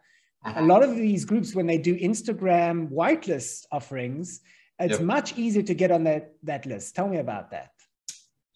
[0.44, 4.40] a lot of these groups, when they do Instagram whitelist offerings,
[4.78, 5.02] it's yep.
[5.02, 6.96] much easier to get on that, that list.
[6.96, 7.72] Tell me about that.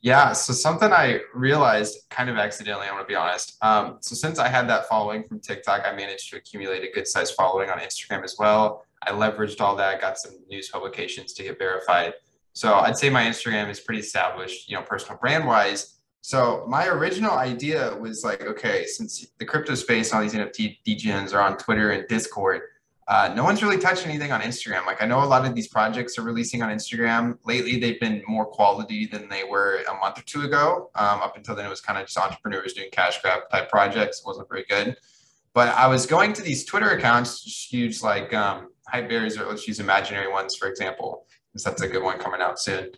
[0.00, 3.56] Yeah, so something I realized kind of accidentally, I'm gonna be honest.
[3.62, 7.08] Um, so since I had that following from TikTok, I managed to accumulate a good
[7.08, 8.84] size following on Instagram as well.
[9.02, 12.12] I leveraged all that, got some news publications to get verified.
[12.54, 15.98] So I'd say my Instagram is pretty established, you know, personal brand wise.
[16.20, 21.34] So my original idea was like, okay, since the crypto space all these NFT degens
[21.34, 22.62] are on Twitter and Discord,
[23.08, 24.86] uh, no one's really touched anything on Instagram.
[24.86, 27.38] Like I know a lot of these projects are releasing on Instagram.
[27.44, 30.90] Lately, they've been more quality than they were a month or two ago.
[30.94, 34.20] Um, up until then, it was kind of just entrepreneurs doing cash grab type projects.
[34.20, 34.96] It wasn't very good.
[35.54, 39.68] But I was going to these Twitter accounts, use like um, Hype Bears or let's
[39.68, 41.26] use imaginary ones, for example
[41.62, 42.90] that's a good one coming out soon.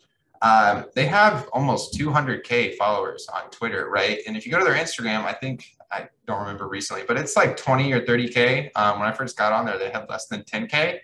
[0.43, 4.21] Um, they have almost 200k followers on Twitter, right?
[4.27, 7.37] And if you go to their Instagram, I think I don't remember recently, but it's
[7.37, 8.71] like 20 or 30k.
[8.75, 10.99] Um, when I first got on there, they had less than 10k.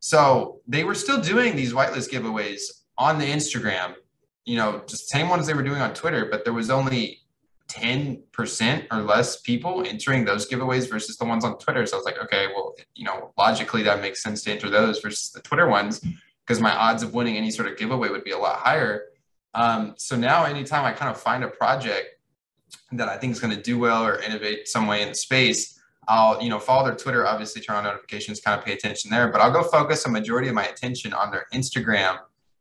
[0.00, 2.62] So they were still doing these whitelist giveaways
[2.98, 3.94] on the Instagram,
[4.44, 7.20] you know, just same ones they were doing on Twitter, but there was only
[7.68, 11.86] 10% or less people entering those giveaways versus the ones on Twitter.
[11.86, 15.00] So I was like, okay, well, you know, logically that makes sense to enter those
[15.00, 16.00] versus the Twitter ones
[16.46, 19.04] because my odds of winning any sort of giveaway would be a lot higher.
[19.54, 22.08] Um, so now, anytime I kind of find a project
[22.92, 25.80] that I think is going to do well or innovate some way in the space,
[26.08, 29.28] I'll you know follow their Twitter, obviously turn on notifications, kind of pay attention there.
[29.28, 32.18] But I'll go focus a majority of my attention on their Instagram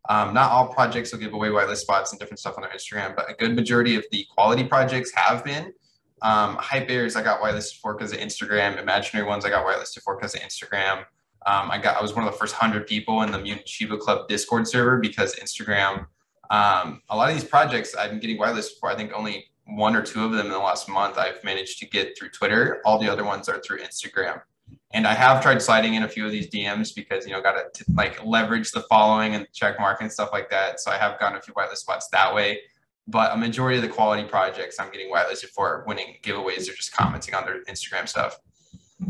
[0.09, 3.15] Um, not all projects will give away whitelist spots and different stuff on their Instagram,
[3.15, 5.73] but a good majority of the quality projects have been.
[6.21, 8.81] Um, hype bears I got whitelisted for because of Instagram.
[8.81, 11.05] Imaginary ones I got whitelisted for because of Instagram.
[11.45, 13.97] Um, I got I was one of the first hundred people in the Mutant Shiba
[13.97, 16.07] Club Discord server because Instagram.
[16.49, 18.89] Um, a lot of these projects I've been getting whitelisted for.
[18.89, 21.85] I think only one or two of them in the last month I've managed to
[21.85, 22.81] get through Twitter.
[22.85, 24.41] All the other ones are through Instagram.
[24.91, 27.73] And I have tried sliding in a few of these DMs because you know got
[27.73, 30.79] to like leverage the following and check mark and stuff like that.
[30.79, 32.59] So I have gotten a few whitelist spots that way.
[33.07, 36.93] But a majority of the quality projects I'm getting whitelisted for winning giveaways or just
[36.93, 38.37] commenting on their Instagram stuff.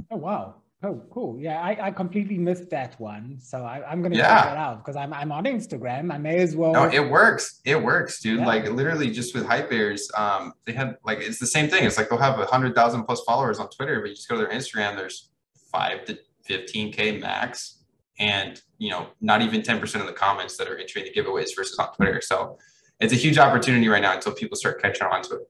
[0.10, 0.56] Oh wow.
[0.86, 1.40] Oh, cool.
[1.40, 3.38] Yeah, I, I completely missed that one.
[3.40, 4.28] So I, am going to yeah.
[4.28, 6.12] check that out because I'm, I'm on Instagram.
[6.12, 6.74] I may as well.
[6.74, 7.62] No, it works.
[7.64, 8.40] It works, dude.
[8.40, 8.46] Yeah.
[8.46, 11.86] Like literally just with hype bears, um, they have like, it's the same thing.
[11.86, 14.36] It's like they'll have a hundred thousand plus followers on Twitter, but you just go
[14.36, 15.30] to their Instagram, there's
[15.72, 16.20] five to
[16.50, 17.80] 15K max.
[18.20, 21.80] And, you know, not even 10% of the comments that are entering the giveaways versus
[21.80, 22.20] on Twitter.
[22.22, 22.58] So
[23.00, 25.50] it's a huge opportunity right now until people start catching on to it.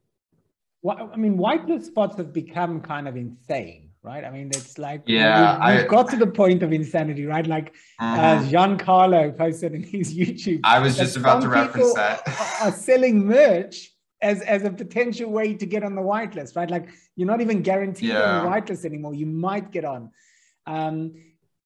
[0.84, 4.24] Well, I mean, whitelist spots have become kind of insane right?
[4.26, 7.48] I mean, it's like yeah, we, have got to the point of insanity, right?
[7.48, 8.04] Like mm-hmm.
[8.04, 10.60] uh, Giancarlo posted in his YouTube.
[10.64, 12.22] I was just about to reference that.
[12.62, 16.70] are selling merch as as a potential way to get on the whitelist, right?
[16.70, 18.22] Like you're not even guaranteed yeah.
[18.22, 19.14] on the whitelist anymore.
[19.14, 20.12] You might get on.
[20.68, 21.14] Um,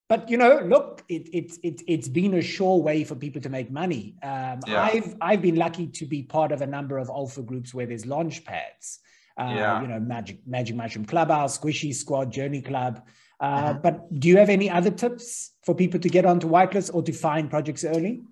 [0.09, 3.49] but you know, look, it, it, it, it's been a sure way for people to
[3.49, 4.15] make money.
[4.23, 4.81] Um, yeah.
[4.81, 8.05] I've I've been lucky to be part of a number of alpha groups where there's
[8.05, 8.99] launch pads
[9.39, 9.81] uh, yeah.
[9.81, 13.05] you know, Magic Magic Mushroom Clubhouse, Squishy Squad, Journey Club.
[13.39, 13.81] Uh, mm-hmm.
[13.81, 17.13] But do you have any other tips for people to get onto whitelist or to
[17.13, 18.23] find projects early?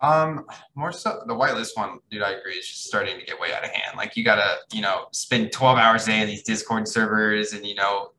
[0.00, 0.44] Um,
[0.76, 2.22] more so the whitelist one, dude.
[2.22, 2.54] I agree.
[2.54, 3.96] It's just starting to get way out of hand.
[3.96, 7.66] Like you gotta, you know, spend 12 hours a day in these Discord servers and
[7.66, 8.10] you know,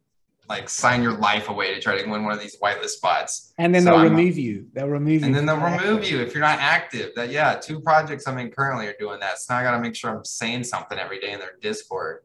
[0.49, 3.53] like sign your life away to try to win one of these whitelist spots.
[3.59, 4.67] And then so they'll I'm, remove you.
[4.73, 5.27] They'll remove you.
[5.27, 7.11] And then they'll remove you if you're not active.
[7.15, 9.37] That yeah, two projects I'm in currently are doing that.
[9.37, 12.21] So now I gotta make sure I'm saying something every day in their Discord.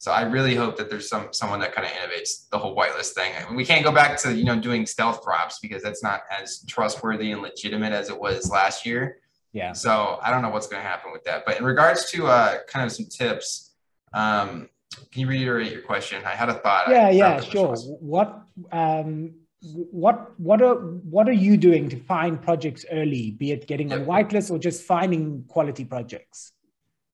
[0.00, 3.12] So I really hope that there's some someone that kind of innovates the whole whitelist
[3.12, 3.32] thing.
[3.54, 7.30] We can't go back to you know doing stealth drops because that's not as trustworthy
[7.30, 9.18] and legitimate as it was last year.
[9.52, 9.72] Yeah.
[9.72, 11.44] So I don't know what's going to happen with that.
[11.46, 13.72] But in regards to uh, kind of some tips,
[14.12, 16.22] um, can you reiterate your question?
[16.24, 16.88] I had a thought.
[16.88, 17.76] Yeah, yeah, sure.
[17.76, 23.66] What um, what what are what are you doing to find projects early, be it
[23.66, 24.00] getting yep.
[24.00, 26.52] on whitelist or just finding quality projects?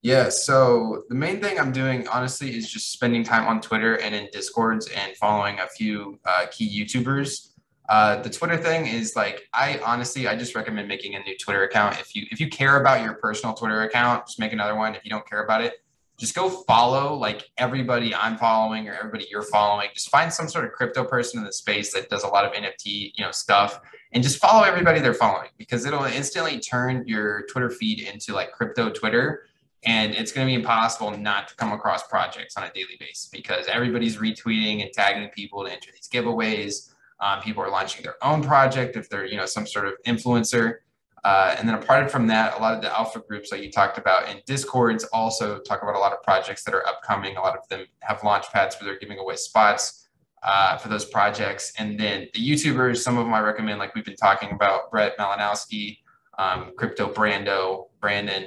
[0.03, 4.15] Yeah, so the main thing I'm doing, honestly, is just spending time on Twitter and
[4.15, 7.53] in Discords and following a few uh, key YouTubers.
[7.89, 11.65] Uh, the Twitter thing is like, I honestly, I just recommend making a new Twitter
[11.65, 11.99] account.
[11.99, 14.95] If you if you care about your personal Twitter account, just make another one.
[14.95, 15.73] If you don't care about it,
[16.17, 19.89] just go follow like everybody I'm following or everybody you're following.
[19.95, 22.53] Just find some sort of crypto person in the space that does a lot of
[22.53, 23.81] NFT, you know, stuff,
[24.13, 28.53] and just follow everybody they're following because it'll instantly turn your Twitter feed into like
[28.53, 29.47] crypto Twitter.
[29.87, 33.29] And it's going to be impossible not to come across projects on a daily basis
[33.31, 36.91] because everybody's retweeting and tagging people to enter these giveaways.
[37.21, 40.77] Um, people are launching their own project if they're, you know, some sort of influencer.
[41.25, 43.97] Uh, and then apart from that, a lot of the alpha groups that you talked
[43.97, 47.37] about in Discords also talk about a lot of projects that are upcoming.
[47.37, 50.09] A lot of them have launch pads where they're giving away spots
[50.43, 51.73] uh, for those projects.
[51.79, 55.17] And then the YouTubers, some of them I recommend, like we've been talking about, Brett
[55.17, 55.99] Malinowski,
[56.39, 58.47] um, Crypto Brando, Brandon,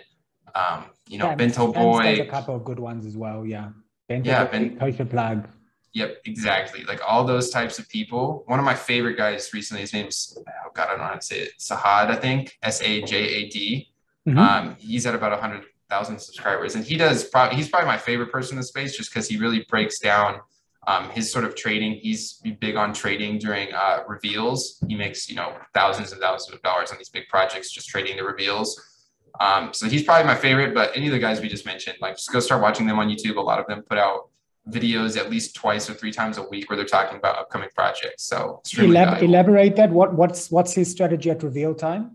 [0.53, 2.03] um, you know, yeah, Bento Boy.
[2.03, 3.43] There's a couple of good ones as well.
[3.43, 3.69] Yeah.
[4.07, 5.47] Bento yeah, ben- Kosher Plug.
[5.97, 6.83] Yep, exactly.
[6.83, 8.43] Like all those types of people.
[8.45, 11.21] One of my favorite guys recently, his name's oh god, I don't know how to
[11.23, 11.53] say it.
[11.57, 12.55] Sahad, I think.
[12.61, 13.89] S A J A D.
[14.27, 14.37] Mm-hmm.
[14.37, 17.23] Um, he's at about a hundred thousand subscribers, and he does.
[17.23, 20.39] Pro- he's probably my favorite person in the space, just because he really breaks down
[20.85, 21.93] um, his sort of trading.
[21.93, 24.83] He's big on trading during uh, reveals.
[24.87, 28.17] He makes you know thousands and thousands of dollars on these big projects just trading
[28.17, 28.79] the reveals.
[29.39, 30.75] Um, so he's probably my favorite.
[30.75, 33.09] But any of the guys we just mentioned, like just go start watching them on
[33.09, 33.37] YouTube.
[33.37, 34.29] A lot of them put out
[34.69, 38.23] videos at least twice or three times a week where they're talking about upcoming projects.
[38.23, 39.91] So Elab- elaborate that.
[39.91, 42.11] What what's what's his strategy at reveal time?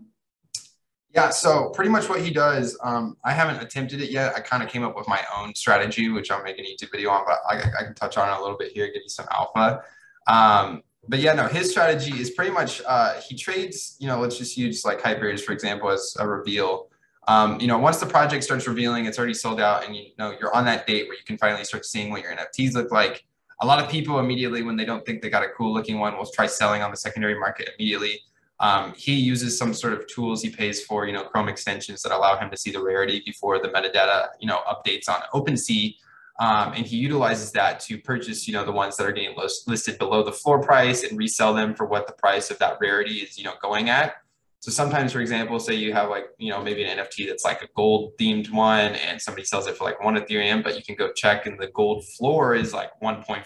[1.13, 4.33] Yeah, so pretty much what he does, um, I haven't attempted it yet.
[4.35, 7.11] I kind of came up with my own strategy, which I'll make an YouTube video
[7.11, 9.27] on, but I, I can touch on it a little bit here, give you some
[9.29, 9.83] alpha.
[10.25, 14.39] Um, but yeah, no, his strategy is pretty much uh, he trades, you know, let's
[14.39, 16.89] just use like Hyperion, for example, as a reveal
[17.27, 20.35] um, you know, once the project starts revealing, it's already sold out, and you know
[20.39, 23.25] you're on that date where you can finally start seeing what your NFTs look like.
[23.61, 26.17] A lot of people immediately, when they don't think they got a cool looking one,
[26.17, 28.19] will try selling on the secondary market immediately.
[28.59, 32.11] Um, he uses some sort of tools he pays for, you know, Chrome extensions that
[32.11, 35.95] allow him to see the rarity before the metadata, you know, updates on OpenSea.
[36.39, 39.35] Um, and he utilizes that to purchase, you know, the ones that are getting
[39.67, 43.17] listed below the floor price and resell them for what the price of that rarity
[43.17, 44.15] is, you know, going at.
[44.63, 47.61] So sometimes, for example, say you have like, you know, maybe an NFT that's like
[47.63, 50.95] a gold themed one and somebody sells it for like one Ethereum, but you can
[50.95, 53.43] go check and the gold floor is like 1.5.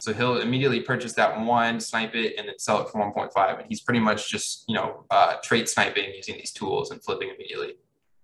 [0.00, 3.58] So he'll immediately purchase that one, snipe it, and then sell it for 1.5.
[3.60, 7.30] And he's pretty much just, you know, uh, trade sniping using these tools and flipping
[7.32, 7.74] immediately.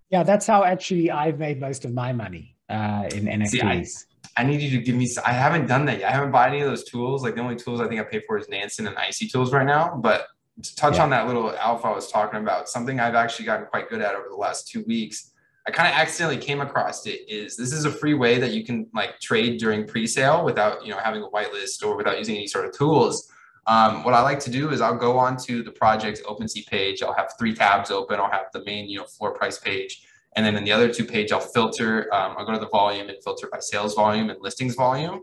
[0.09, 3.51] Yeah, that's how actually I've made most of my money uh, in NFTs.
[3.51, 3.85] See, I,
[4.37, 5.09] I, need you to give me.
[5.25, 6.09] I haven't done that yet.
[6.11, 7.23] I haven't bought any of those tools.
[7.23, 9.65] Like the only tools I think I pay for is Nansen and Icy tools right
[9.65, 9.97] now.
[9.97, 10.27] But
[10.63, 11.03] to touch yeah.
[11.03, 14.15] on that little alpha I was talking about, something I've actually gotten quite good at
[14.15, 15.33] over the last two weeks.
[15.67, 17.21] I kind of accidentally came across it.
[17.29, 20.91] Is this is a free way that you can like trade during pre-sale without you
[20.91, 23.31] know having a whitelist or without using any sort of tools.
[23.67, 27.03] Um, what I like to do is I'll go on to the project's OpenSea page.
[27.03, 28.19] I'll have three tabs open.
[28.19, 30.07] I'll have the main, you know, floor price page.
[30.37, 33.09] And then in the other two page, I'll filter, um, I'll go to the volume
[33.09, 35.23] and filter by sales volume and listings volume.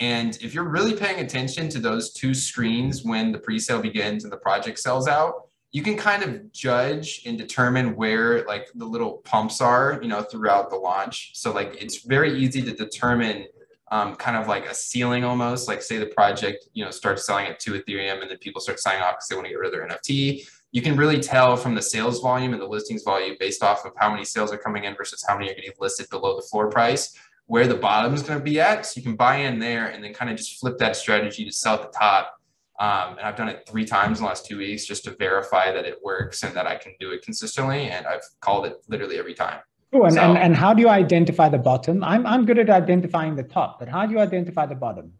[0.00, 4.32] And if you're really paying attention to those two screens when the pre-sale begins and
[4.32, 9.18] the project sells out, you can kind of judge and determine where like the little
[9.18, 11.32] pumps are, you know, throughout the launch.
[11.34, 13.46] So like it's very easy to determine
[13.92, 15.68] um, kind of like a ceiling almost.
[15.68, 18.80] Like say the project, you know, starts selling at two Ethereum and then people start
[18.80, 20.46] signing off because they want to get rid of their NFT.
[20.72, 23.92] You can really tell from the sales volume and the listings volume based off of
[23.96, 26.68] how many sales are coming in versus how many are getting listed below the floor
[26.68, 27.16] price,
[27.50, 28.86] where the bottom is going to be at.
[28.86, 31.50] So you can buy in there and then kind of just flip that strategy to
[31.50, 32.38] sell at the top.
[32.78, 35.72] Um, and I've done it three times in the last two weeks just to verify
[35.72, 37.88] that it works and that I can do it consistently.
[37.88, 39.58] And I've called it literally every time.
[39.92, 42.04] Oh, and, so, and, and how do you identify the bottom?
[42.04, 45.12] I'm, I'm good at identifying the top, but how do you identify the bottom?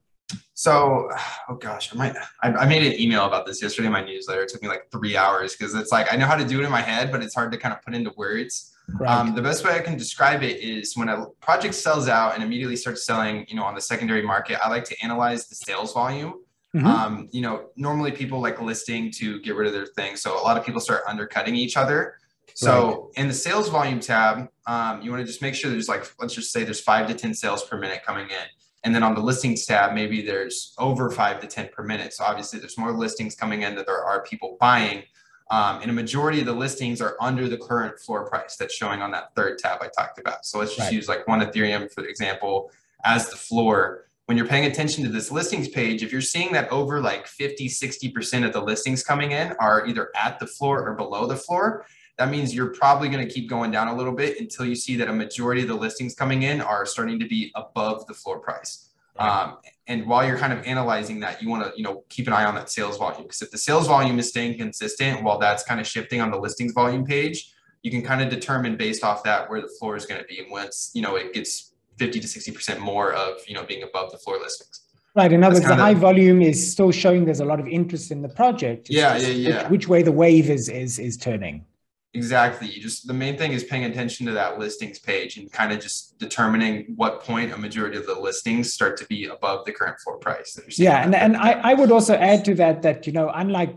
[0.55, 1.11] So,
[1.49, 2.14] oh gosh, I might,
[2.45, 4.43] I, I made an email about this yesterday in my newsletter.
[4.43, 6.64] It took me like three hours because it's like, I know how to do it
[6.64, 8.72] in my head, but it's hard to kind of put into words.
[8.95, 9.11] Right.
[9.11, 12.43] Um, the best way I can describe it is when a project sells out and
[12.43, 15.93] immediately starts selling, you know, on the secondary market, I like to analyze the sales
[15.93, 16.34] volume.
[16.74, 16.86] Mm-hmm.
[16.86, 20.16] Um, you know, normally people like listing to get rid of their thing.
[20.16, 22.14] So a lot of people start undercutting each other.
[22.55, 23.22] So right.
[23.22, 26.34] in the sales volume tab, um, you want to just make sure there's like, let's
[26.34, 28.47] just say there's five to 10 sales per minute coming in.
[28.84, 32.14] And then on the listings tab, maybe there's over five to 10 per minute.
[32.14, 35.03] So obviously there's more listings coming in that there are people buying.
[35.51, 39.03] Um, and a majority of the listings are under the current floor price that's showing
[39.03, 40.46] on that third tab I talked about.
[40.46, 40.92] So let's just right.
[40.92, 42.70] use like one Ethereum, for example,
[43.05, 44.07] as the floor.
[44.26, 47.68] When you're paying attention to this listings page, if you're seeing that over like 50,
[47.68, 51.84] 60% of the listings coming in are either at the floor or below the floor,
[52.16, 54.94] that means you're probably going to keep going down a little bit until you see
[54.96, 58.38] that a majority of the listings coming in are starting to be above the floor
[58.38, 58.89] price.
[59.19, 62.33] Um, and while you're kind of analyzing that, you want to, you know, keep an
[62.33, 65.63] eye on that sales volume because if the sales volume is staying consistent while that's
[65.65, 67.53] kind of shifting on the listings volume page,
[67.83, 70.39] you can kind of determine based off that where the floor is going to be.
[70.39, 74.13] And once, you know, it gets 50 to 60% more of, you know, being above
[74.13, 74.83] the floor listings.
[75.15, 75.33] Right.
[75.33, 78.23] In other words, the high volume is still showing there's a lot of interest in
[78.23, 78.89] the project.
[78.89, 79.63] It's yeah, yeah, yeah.
[79.63, 81.65] Which, which way the wave is is is turning.
[82.13, 82.69] Exactly.
[82.69, 85.81] You just the main thing is paying attention to that listings page and kind of
[85.81, 90.01] just determining what point a majority of the listings start to be above the current
[90.01, 90.59] floor price.
[90.77, 93.77] Yeah, and, and I, I would also add to that that you know unlike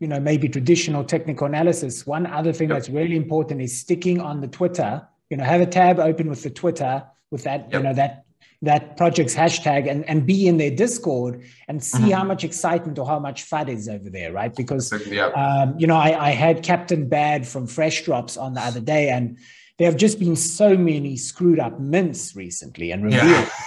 [0.00, 2.78] you know maybe traditional technical analysis, one other thing yep.
[2.78, 5.06] that's really important is sticking on the Twitter.
[5.30, 7.72] You know, have a tab open with the Twitter with that yep.
[7.72, 8.24] you know that
[8.64, 12.10] that project's hashtag and, and be in their Discord and see mm-hmm.
[12.10, 14.54] how much excitement or how much fun is over there, right?
[14.54, 18.80] Because, um, you know, I, I had Captain Bad from Fresh Drops on the other
[18.80, 19.38] day, and
[19.78, 23.24] there have just been so many screwed up mints recently and revealed.
[23.24, 23.50] Yeah.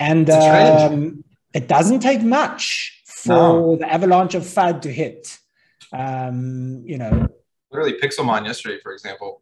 [0.00, 1.22] And um,
[1.52, 3.76] it doesn't take much for no.
[3.76, 5.38] the avalanche of FUD to hit.
[5.92, 7.28] Um, you know,
[7.70, 9.40] literally Pixelmon yesterday, for example,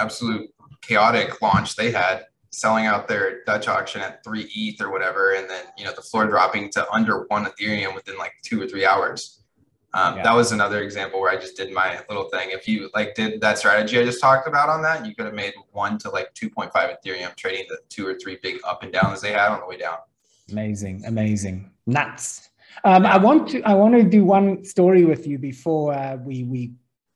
[0.00, 0.50] absolute
[0.82, 5.48] chaotic launch they had selling out their Dutch auction at three ETH or whatever, and
[5.48, 8.84] then you know the floor dropping to under one Ethereum within like two or three
[8.84, 9.40] hours.
[9.92, 10.22] Um, yeah.
[10.22, 12.50] That was another example where I just did my little thing.
[12.50, 15.34] If you like did that strategy I just talked about on that, you could have
[15.34, 19.20] made one to like 2.5 Ethereum trading the two or three big up and downs
[19.20, 19.96] they had on the way down.
[20.50, 22.50] Amazing, amazing, nuts.
[22.84, 26.44] Um, I want to I want to do one story with you before uh, we
[26.44, 26.72] we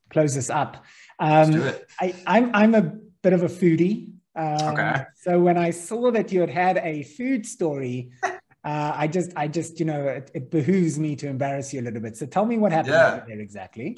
[0.09, 0.83] close this up.
[1.19, 4.14] Um, I, I'm I'm a bit of a foodie.
[4.35, 5.03] Um, okay.
[5.15, 9.47] So when I saw that you had had a food story, uh, I just, I
[9.47, 12.17] just, you know, it, it, behooves me to embarrass you a little bit.
[12.17, 13.23] So tell me what happened yeah.
[13.25, 13.97] there exactly.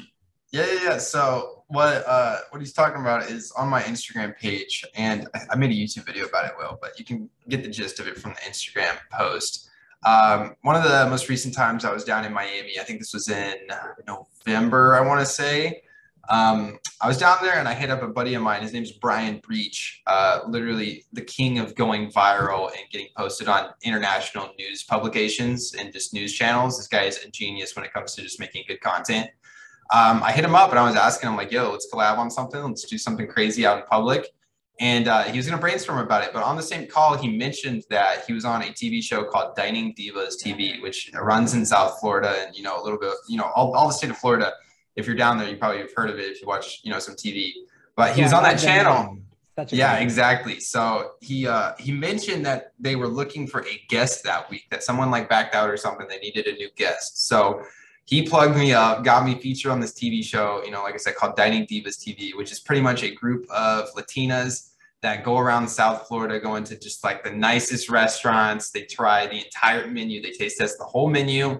[0.52, 0.98] Yeah, yeah, yeah.
[0.98, 5.56] So what uh, what he's talking about is on my Instagram page, and I, I
[5.58, 8.18] made a YouTube video about it, Will, but you can get the gist of it
[8.18, 9.70] from the Instagram post.
[10.06, 13.14] Um, one of the most recent times I was down in Miami, I think this
[13.14, 13.56] was in
[14.08, 15.82] November, I want to say.
[16.30, 18.62] Um, I was down there and I hit up a buddy of mine.
[18.62, 23.70] His name's Brian Breach, uh, literally the king of going viral and getting posted on
[23.84, 26.78] international news publications and just news channels.
[26.78, 29.30] This guy is a genius when it comes to just making good content.
[29.94, 32.30] um, I hit him up and I was asking him like, yo, let's collab on
[32.30, 32.62] something.
[32.62, 34.28] Let's do something crazy out in public.
[34.80, 36.32] And uh, he was going to brainstorm about it.
[36.34, 39.56] But on the same call, he mentioned that he was on a TV show called
[39.56, 43.38] Dining Divas TV, which runs in South Florida and, you know, a little bit, you
[43.38, 44.52] know, all, all the state of Florida.
[44.98, 47.00] If you're down there, you probably have heard of it if you watch, you know,
[47.00, 47.54] some TV.
[47.96, 49.18] But he yeah, was on that channel.
[49.70, 50.60] yeah, exactly.
[50.60, 54.84] So he uh, he mentioned that they were looking for a guest that week, that
[54.84, 56.08] someone like backed out or something.
[56.08, 57.28] They needed a new guest.
[57.28, 57.64] So
[58.08, 60.98] he plugged me up, got me featured on this TV show, you know, like I
[60.98, 64.70] said, called Dining Divas TV, which is pretty much a group of Latinas
[65.02, 68.72] that go around South Florida, go into just like the nicest restaurants.
[68.72, 71.60] They try the entire menu, they taste test the whole menu,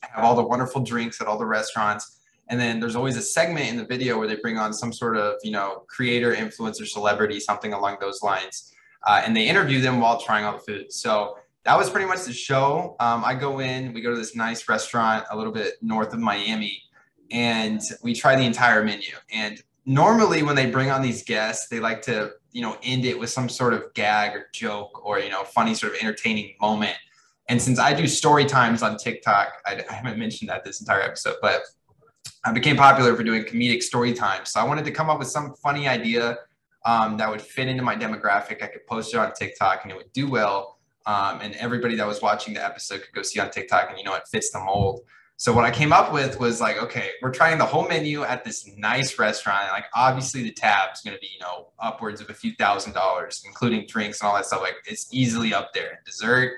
[0.00, 2.13] have all the wonderful drinks at all the restaurants.
[2.48, 5.16] And then there's always a segment in the video where they bring on some sort
[5.16, 8.72] of, you know, creator, influencer, celebrity, something along those lines.
[9.06, 10.92] Uh, and they interview them while trying all the food.
[10.92, 12.96] So that was pretty much the show.
[13.00, 16.20] Um, I go in, we go to this nice restaurant a little bit north of
[16.20, 16.82] Miami,
[17.30, 19.14] and we try the entire menu.
[19.32, 23.18] And normally, when they bring on these guests, they like to, you know, end it
[23.18, 26.96] with some sort of gag or joke or, you know, funny sort of entertaining moment.
[27.48, 31.02] And since I do story times on TikTok, I, I haven't mentioned that this entire
[31.02, 31.62] episode, but
[32.44, 34.44] I became popular for doing comedic story time.
[34.44, 36.38] So I wanted to come up with some funny idea
[36.84, 38.62] um, that would fit into my demographic.
[38.62, 40.74] I could post it on TikTok and it would do well
[41.06, 44.04] um, and everybody that was watching the episode could go see on TikTok, and you
[44.04, 45.00] know it fits the mold.
[45.36, 48.44] So what I came up with was like, okay, we're trying the whole menu at
[48.44, 49.68] this nice restaurant.
[49.68, 52.92] Like obviously the tab is going to be, you know, upwards of a few thousand
[52.92, 54.62] dollars, including drinks and all that stuff.
[54.62, 56.00] Like it's easily up there.
[56.06, 56.52] Dessert.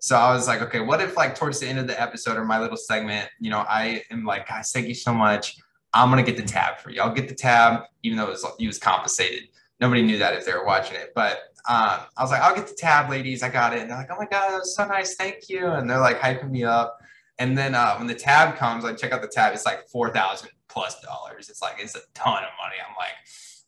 [0.00, 2.44] So I was like, okay, what if like towards the end of the episode or
[2.44, 5.56] my little segment, you know, I am like, guys, thank you so much.
[5.92, 7.00] I'm gonna get the tab for you.
[7.00, 9.44] I'll get the tab, even though it was, it was compensated.
[9.80, 11.38] Nobody knew that if they were watching it, but
[11.68, 13.42] um, I was like, I'll get the tab, ladies.
[13.42, 13.80] I got it.
[13.80, 15.14] And they're like, oh my God, that was so nice.
[15.14, 15.66] Thank you.
[15.66, 16.98] And they're like hyping me up.
[17.38, 19.54] And then uh, when the tab comes, I check out the tab.
[19.54, 21.48] It's like 4000 plus dollars.
[21.48, 22.76] It's like, it's a ton of money.
[22.86, 23.12] I'm like,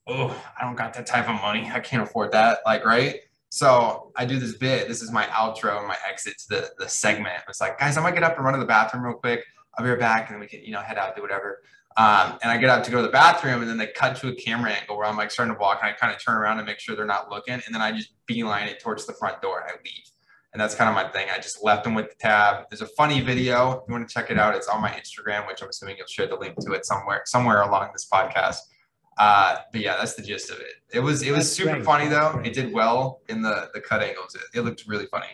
[0.06, 1.70] oh, I don't got that type of money.
[1.72, 2.58] I can't afford that.
[2.64, 3.16] Like, right.
[3.52, 4.88] So I do this bit.
[4.88, 7.42] This is my outro and my exit to the, the segment.
[7.50, 9.44] It's like, guys, I'm gonna get up and run to the bathroom real quick.
[9.74, 10.30] I'll be right back.
[10.30, 11.62] And we can, you know, head out, do whatever.
[11.98, 14.28] Um, and I get up to go to the bathroom, and then they cut to
[14.28, 16.60] a camera angle where I'm like starting to walk, and I kind of turn around
[16.60, 19.42] and make sure they're not looking, and then I just beeline it towards the front
[19.42, 20.10] door and I leave.
[20.54, 21.28] And that's kind of my thing.
[21.30, 22.70] I just left them with the tab.
[22.70, 23.72] There's a funny video.
[23.72, 26.06] If you want to check it out, it's on my Instagram, which I'm assuming you'll
[26.06, 28.56] share the link to it somewhere somewhere along this podcast.
[29.18, 30.74] Uh, but yeah, that's the gist of it.
[30.92, 31.84] It was it was that's super great.
[31.84, 32.40] funny though.
[32.44, 34.34] It did well in the the cut angles.
[34.34, 35.26] It, it looked really funny.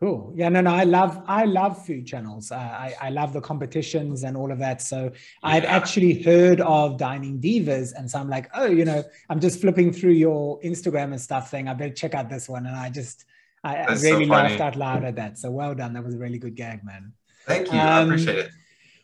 [0.00, 0.34] Cool.
[0.36, 2.50] Yeah, no, no, I love, I love food channels.
[2.50, 4.82] Uh, I, I love the competitions and all of that.
[4.82, 5.10] So yeah.
[5.42, 9.62] I've actually heard of Dining Divas, and so I'm like, oh, you know, I'm just
[9.62, 12.90] flipping through your Instagram and stuff, saying I better check out this one, and I
[12.90, 13.24] just,
[13.62, 15.38] I, I really so laughed out loud at that.
[15.38, 15.94] So well done.
[15.94, 17.12] That was a really good gag, man.
[17.46, 17.78] Thank you.
[17.78, 18.50] Um, I appreciate it.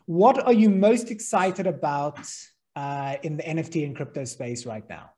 [0.05, 2.19] What are you most excited about
[2.75, 5.11] uh, in the NFT and crypto space right now?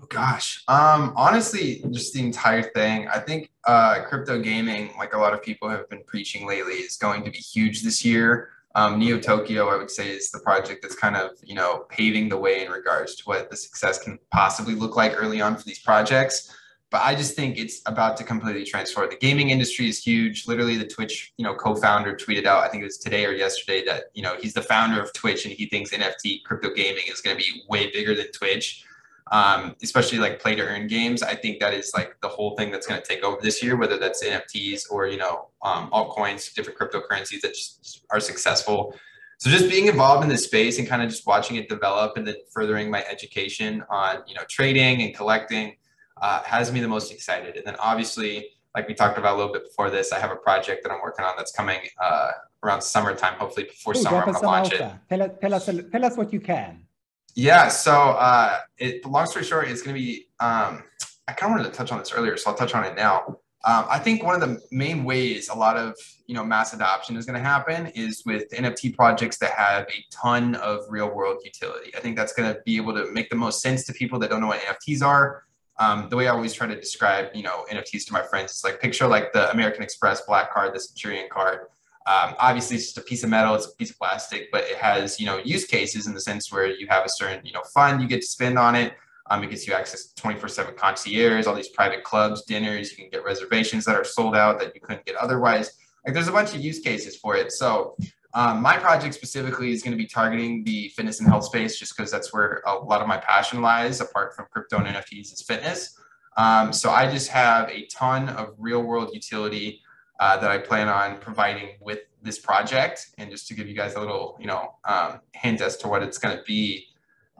[0.00, 3.06] Oh, gosh, um, honestly, just the entire thing.
[3.08, 6.96] I think uh, crypto gaming, like a lot of people have been preaching lately, is
[6.96, 8.50] going to be huge this year.
[8.74, 12.28] Um, Neo Tokyo, I would say, is the project that's kind of you know paving
[12.28, 15.64] the way in regards to what the success can possibly look like early on for
[15.64, 16.52] these projects.
[16.92, 19.10] But I just think it's about to completely transform.
[19.10, 20.46] The gaming industry is huge.
[20.46, 23.84] Literally, the Twitch you know co-founder tweeted out, I think it was today or yesterday,
[23.86, 27.20] that you know he's the founder of Twitch and he thinks NFT crypto gaming is
[27.20, 28.84] going to be way bigger than Twitch
[29.32, 31.22] um, especially like play to earn games.
[31.22, 33.76] I think that is like the whole thing that's going to take over this year,
[33.76, 38.94] whether that's NFTs or, you know, um, altcoins, different cryptocurrencies that just are successful.
[39.38, 42.26] So just being involved in this space and kind of just watching it develop and
[42.26, 45.76] then furthering my education on, you know, trading and collecting
[46.20, 47.56] uh, has me the most excited.
[47.56, 50.36] And then obviously, like we talked about a little bit before this, I have a
[50.36, 52.30] project that I'm working on that's coming uh,
[52.62, 54.18] around summertime, hopefully before Ooh, summer.
[54.18, 54.92] I'm going to launch it.
[55.08, 56.86] Tell us, tell us, tell us what you can.
[57.34, 57.68] Yeah.
[57.68, 60.28] So, uh, it, long story short, it's going to be.
[60.40, 60.84] Um,
[61.28, 63.38] I kind of wanted to touch on this earlier, so I'll touch on it now.
[63.64, 65.94] Um, I think one of the main ways a lot of
[66.26, 70.04] you know mass adoption is going to happen is with NFT projects that have a
[70.10, 71.94] ton of real world utility.
[71.96, 74.30] I think that's going to be able to make the most sense to people that
[74.30, 75.44] don't know what NFTs are.
[75.78, 78.64] Um, the way I always try to describe you know NFTs to my friends is
[78.64, 81.60] like picture like the American Express black card, the Centurion card.
[82.06, 84.76] Um, obviously, it's just a piece of metal, it's a piece of plastic, but it
[84.76, 87.62] has you know use cases in the sense where you have a certain you know
[87.74, 88.94] fund you get to spend on it.
[89.30, 92.90] Um, it gives you access to 24/7 concierge, all these private clubs, dinners.
[92.90, 95.72] You can get reservations that are sold out that you couldn't get otherwise.
[96.04, 97.52] Like there's a bunch of use cases for it.
[97.52, 97.96] So
[98.34, 101.96] um, my project specifically is going to be targeting the fitness and health space, just
[101.96, 104.00] because that's where a lot of my passion lies.
[104.00, 105.98] Apart from crypto and NFTs, is fitness.
[106.36, 109.82] Um, so I just have a ton of real world utility
[110.18, 113.10] uh, that I plan on providing with this project.
[113.18, 116.02] And just to give you guys a little, you know, um, hint as to what
[116.02, 116.86] it's going to be.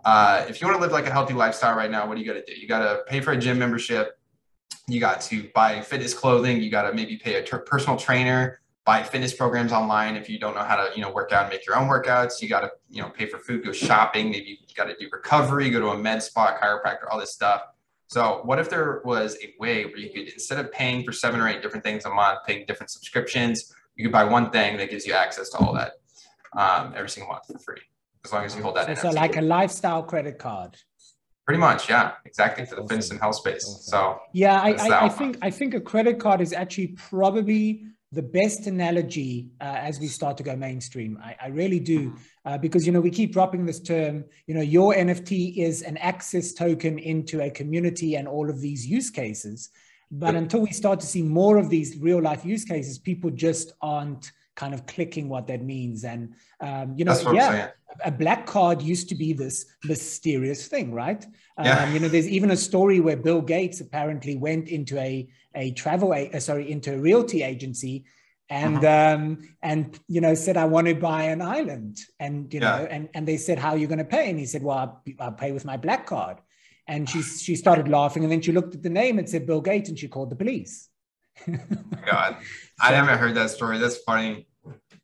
[0.04, 2.26] Uh, if you want to live like a healthy lifestyle right now, what do you
[2.26, 2.60] got to do?
[2.60, 4.18] You got to pay for a gym membership.
[4.88, 6.60] You got to buy fitness clothing.
[6.60, 10.16] You got to maybe pay a ter- personal trainer, buy fitness programs online.
[10.16, 12.42] If you don't know how to, you know, work out and make your own workouts,
[12.42, 14.30] you got to, you know, pay for food, go shopping.
[14.30, 17.62] Maybe you got to do recovery, go to a med spa, chiropractor, all this stuff.
[18.08, 21.40] So what if there was a way where you could, instead of paying for seven
[21.40, 24.90] or eight different things a month, paying different subscriptions, you could buy one thing that
[24.90, 25.92] gives you access to all that
[26.54, 27.80] um, every single month for free,
[28.24, 28.86] as long as you hold that.
[28.98, 30.76] So, so like a lifestyle credit card.
[31.46, 32.88] Pretty much, yeah, exactly for the awesome.
[32.88, 33.64] fitness and health space.
[33.66, 33.82] Awesome.
[33.82, 38.22] So yeah, I, I, I think I think a credit card is actually probably the
[38.22, 41.18] best analogy uh, as we start to go mainstream.
[41.22, 42.16] I, I really do, mm-hmm.
[42.44, 44.24] uh, because you know we keep dropping this term.
[44.46, 48.86] You know, your NFT is an access token into a community and all of these
[48.86, 49.70] use cases.
[50.14, 53.72] But until we start to see more of these real life use cases, people just
[53.80, 56.04] aren't kind of clicking what that means.
[56.04, 57.70] And um, you know, yeah,
[58.04, 61.24] a black card used to be this mysterious thing, right?
[61.58, 61.78] Yeah.
[61.78, 65.72] Um, you know, there's even a story where Bill Gates apparently went into a a
[65.72, 68.04] travel, a, uh, sorry, into a realty agency,
[68.48, 69.14] and uh-huh.
[69.14, 72.78] um, and you know said I want to buy an island, and you yeah.
[72.78, 74.78] know, and and they said how are you going to pay, and he said, well,
[74.78, 76.38] I'll, I'll pay with my black card,
[76.86, 79.60] and she she started laughing, and then she looked at the name and said Bill
[79.60, 80.88] Gates, and she called the police.
[81.46, 82.36] God,
[82.80, 83.78] I haven't heard that story.
[83.78, 84.46] That's funny.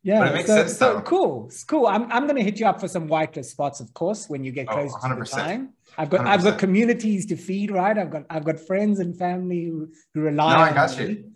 [0.01, 1.47] Yeah, but it makes so, sense so cool.
[1.47, 1.85] It's cool.
[1.85, 4.51] I'm, I'm going to hit you up for some whitelist spots, of course, when you
[4.51, 5.73] get close oh, to the time.
[5.97, 7.97] I've got i have got communities to feed, right?
[7.97, 11.05] I've got I've got friends and family who, who rely no, on I got me.
[11.05, 11.31] you.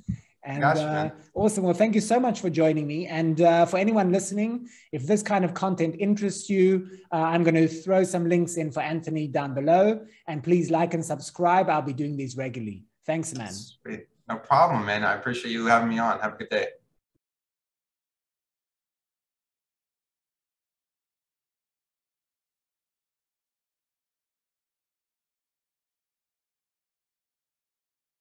[0.45, 1.63] And you, uh, awesome.
[1.63, 3.07] Well, thank you so much for joining me.
[3.07, 7.55] And uh, for anyone listening, if this kind of content interests you, uh, I'm going
[7.55, 10.05] to throw some links in for Anthony down below.
[10.27, 11.69] And please like and subscribe.
[11.69, 12.83] I'll be doing these regularly.
[13.05, 13.53] Thanks, man.
[13.53, 14.07] Sweet.
[14.29, 15.03] No problem, man.
[15.03, 16.19] I appreciate you having me on.
[16.19, 16.67] Have a good day.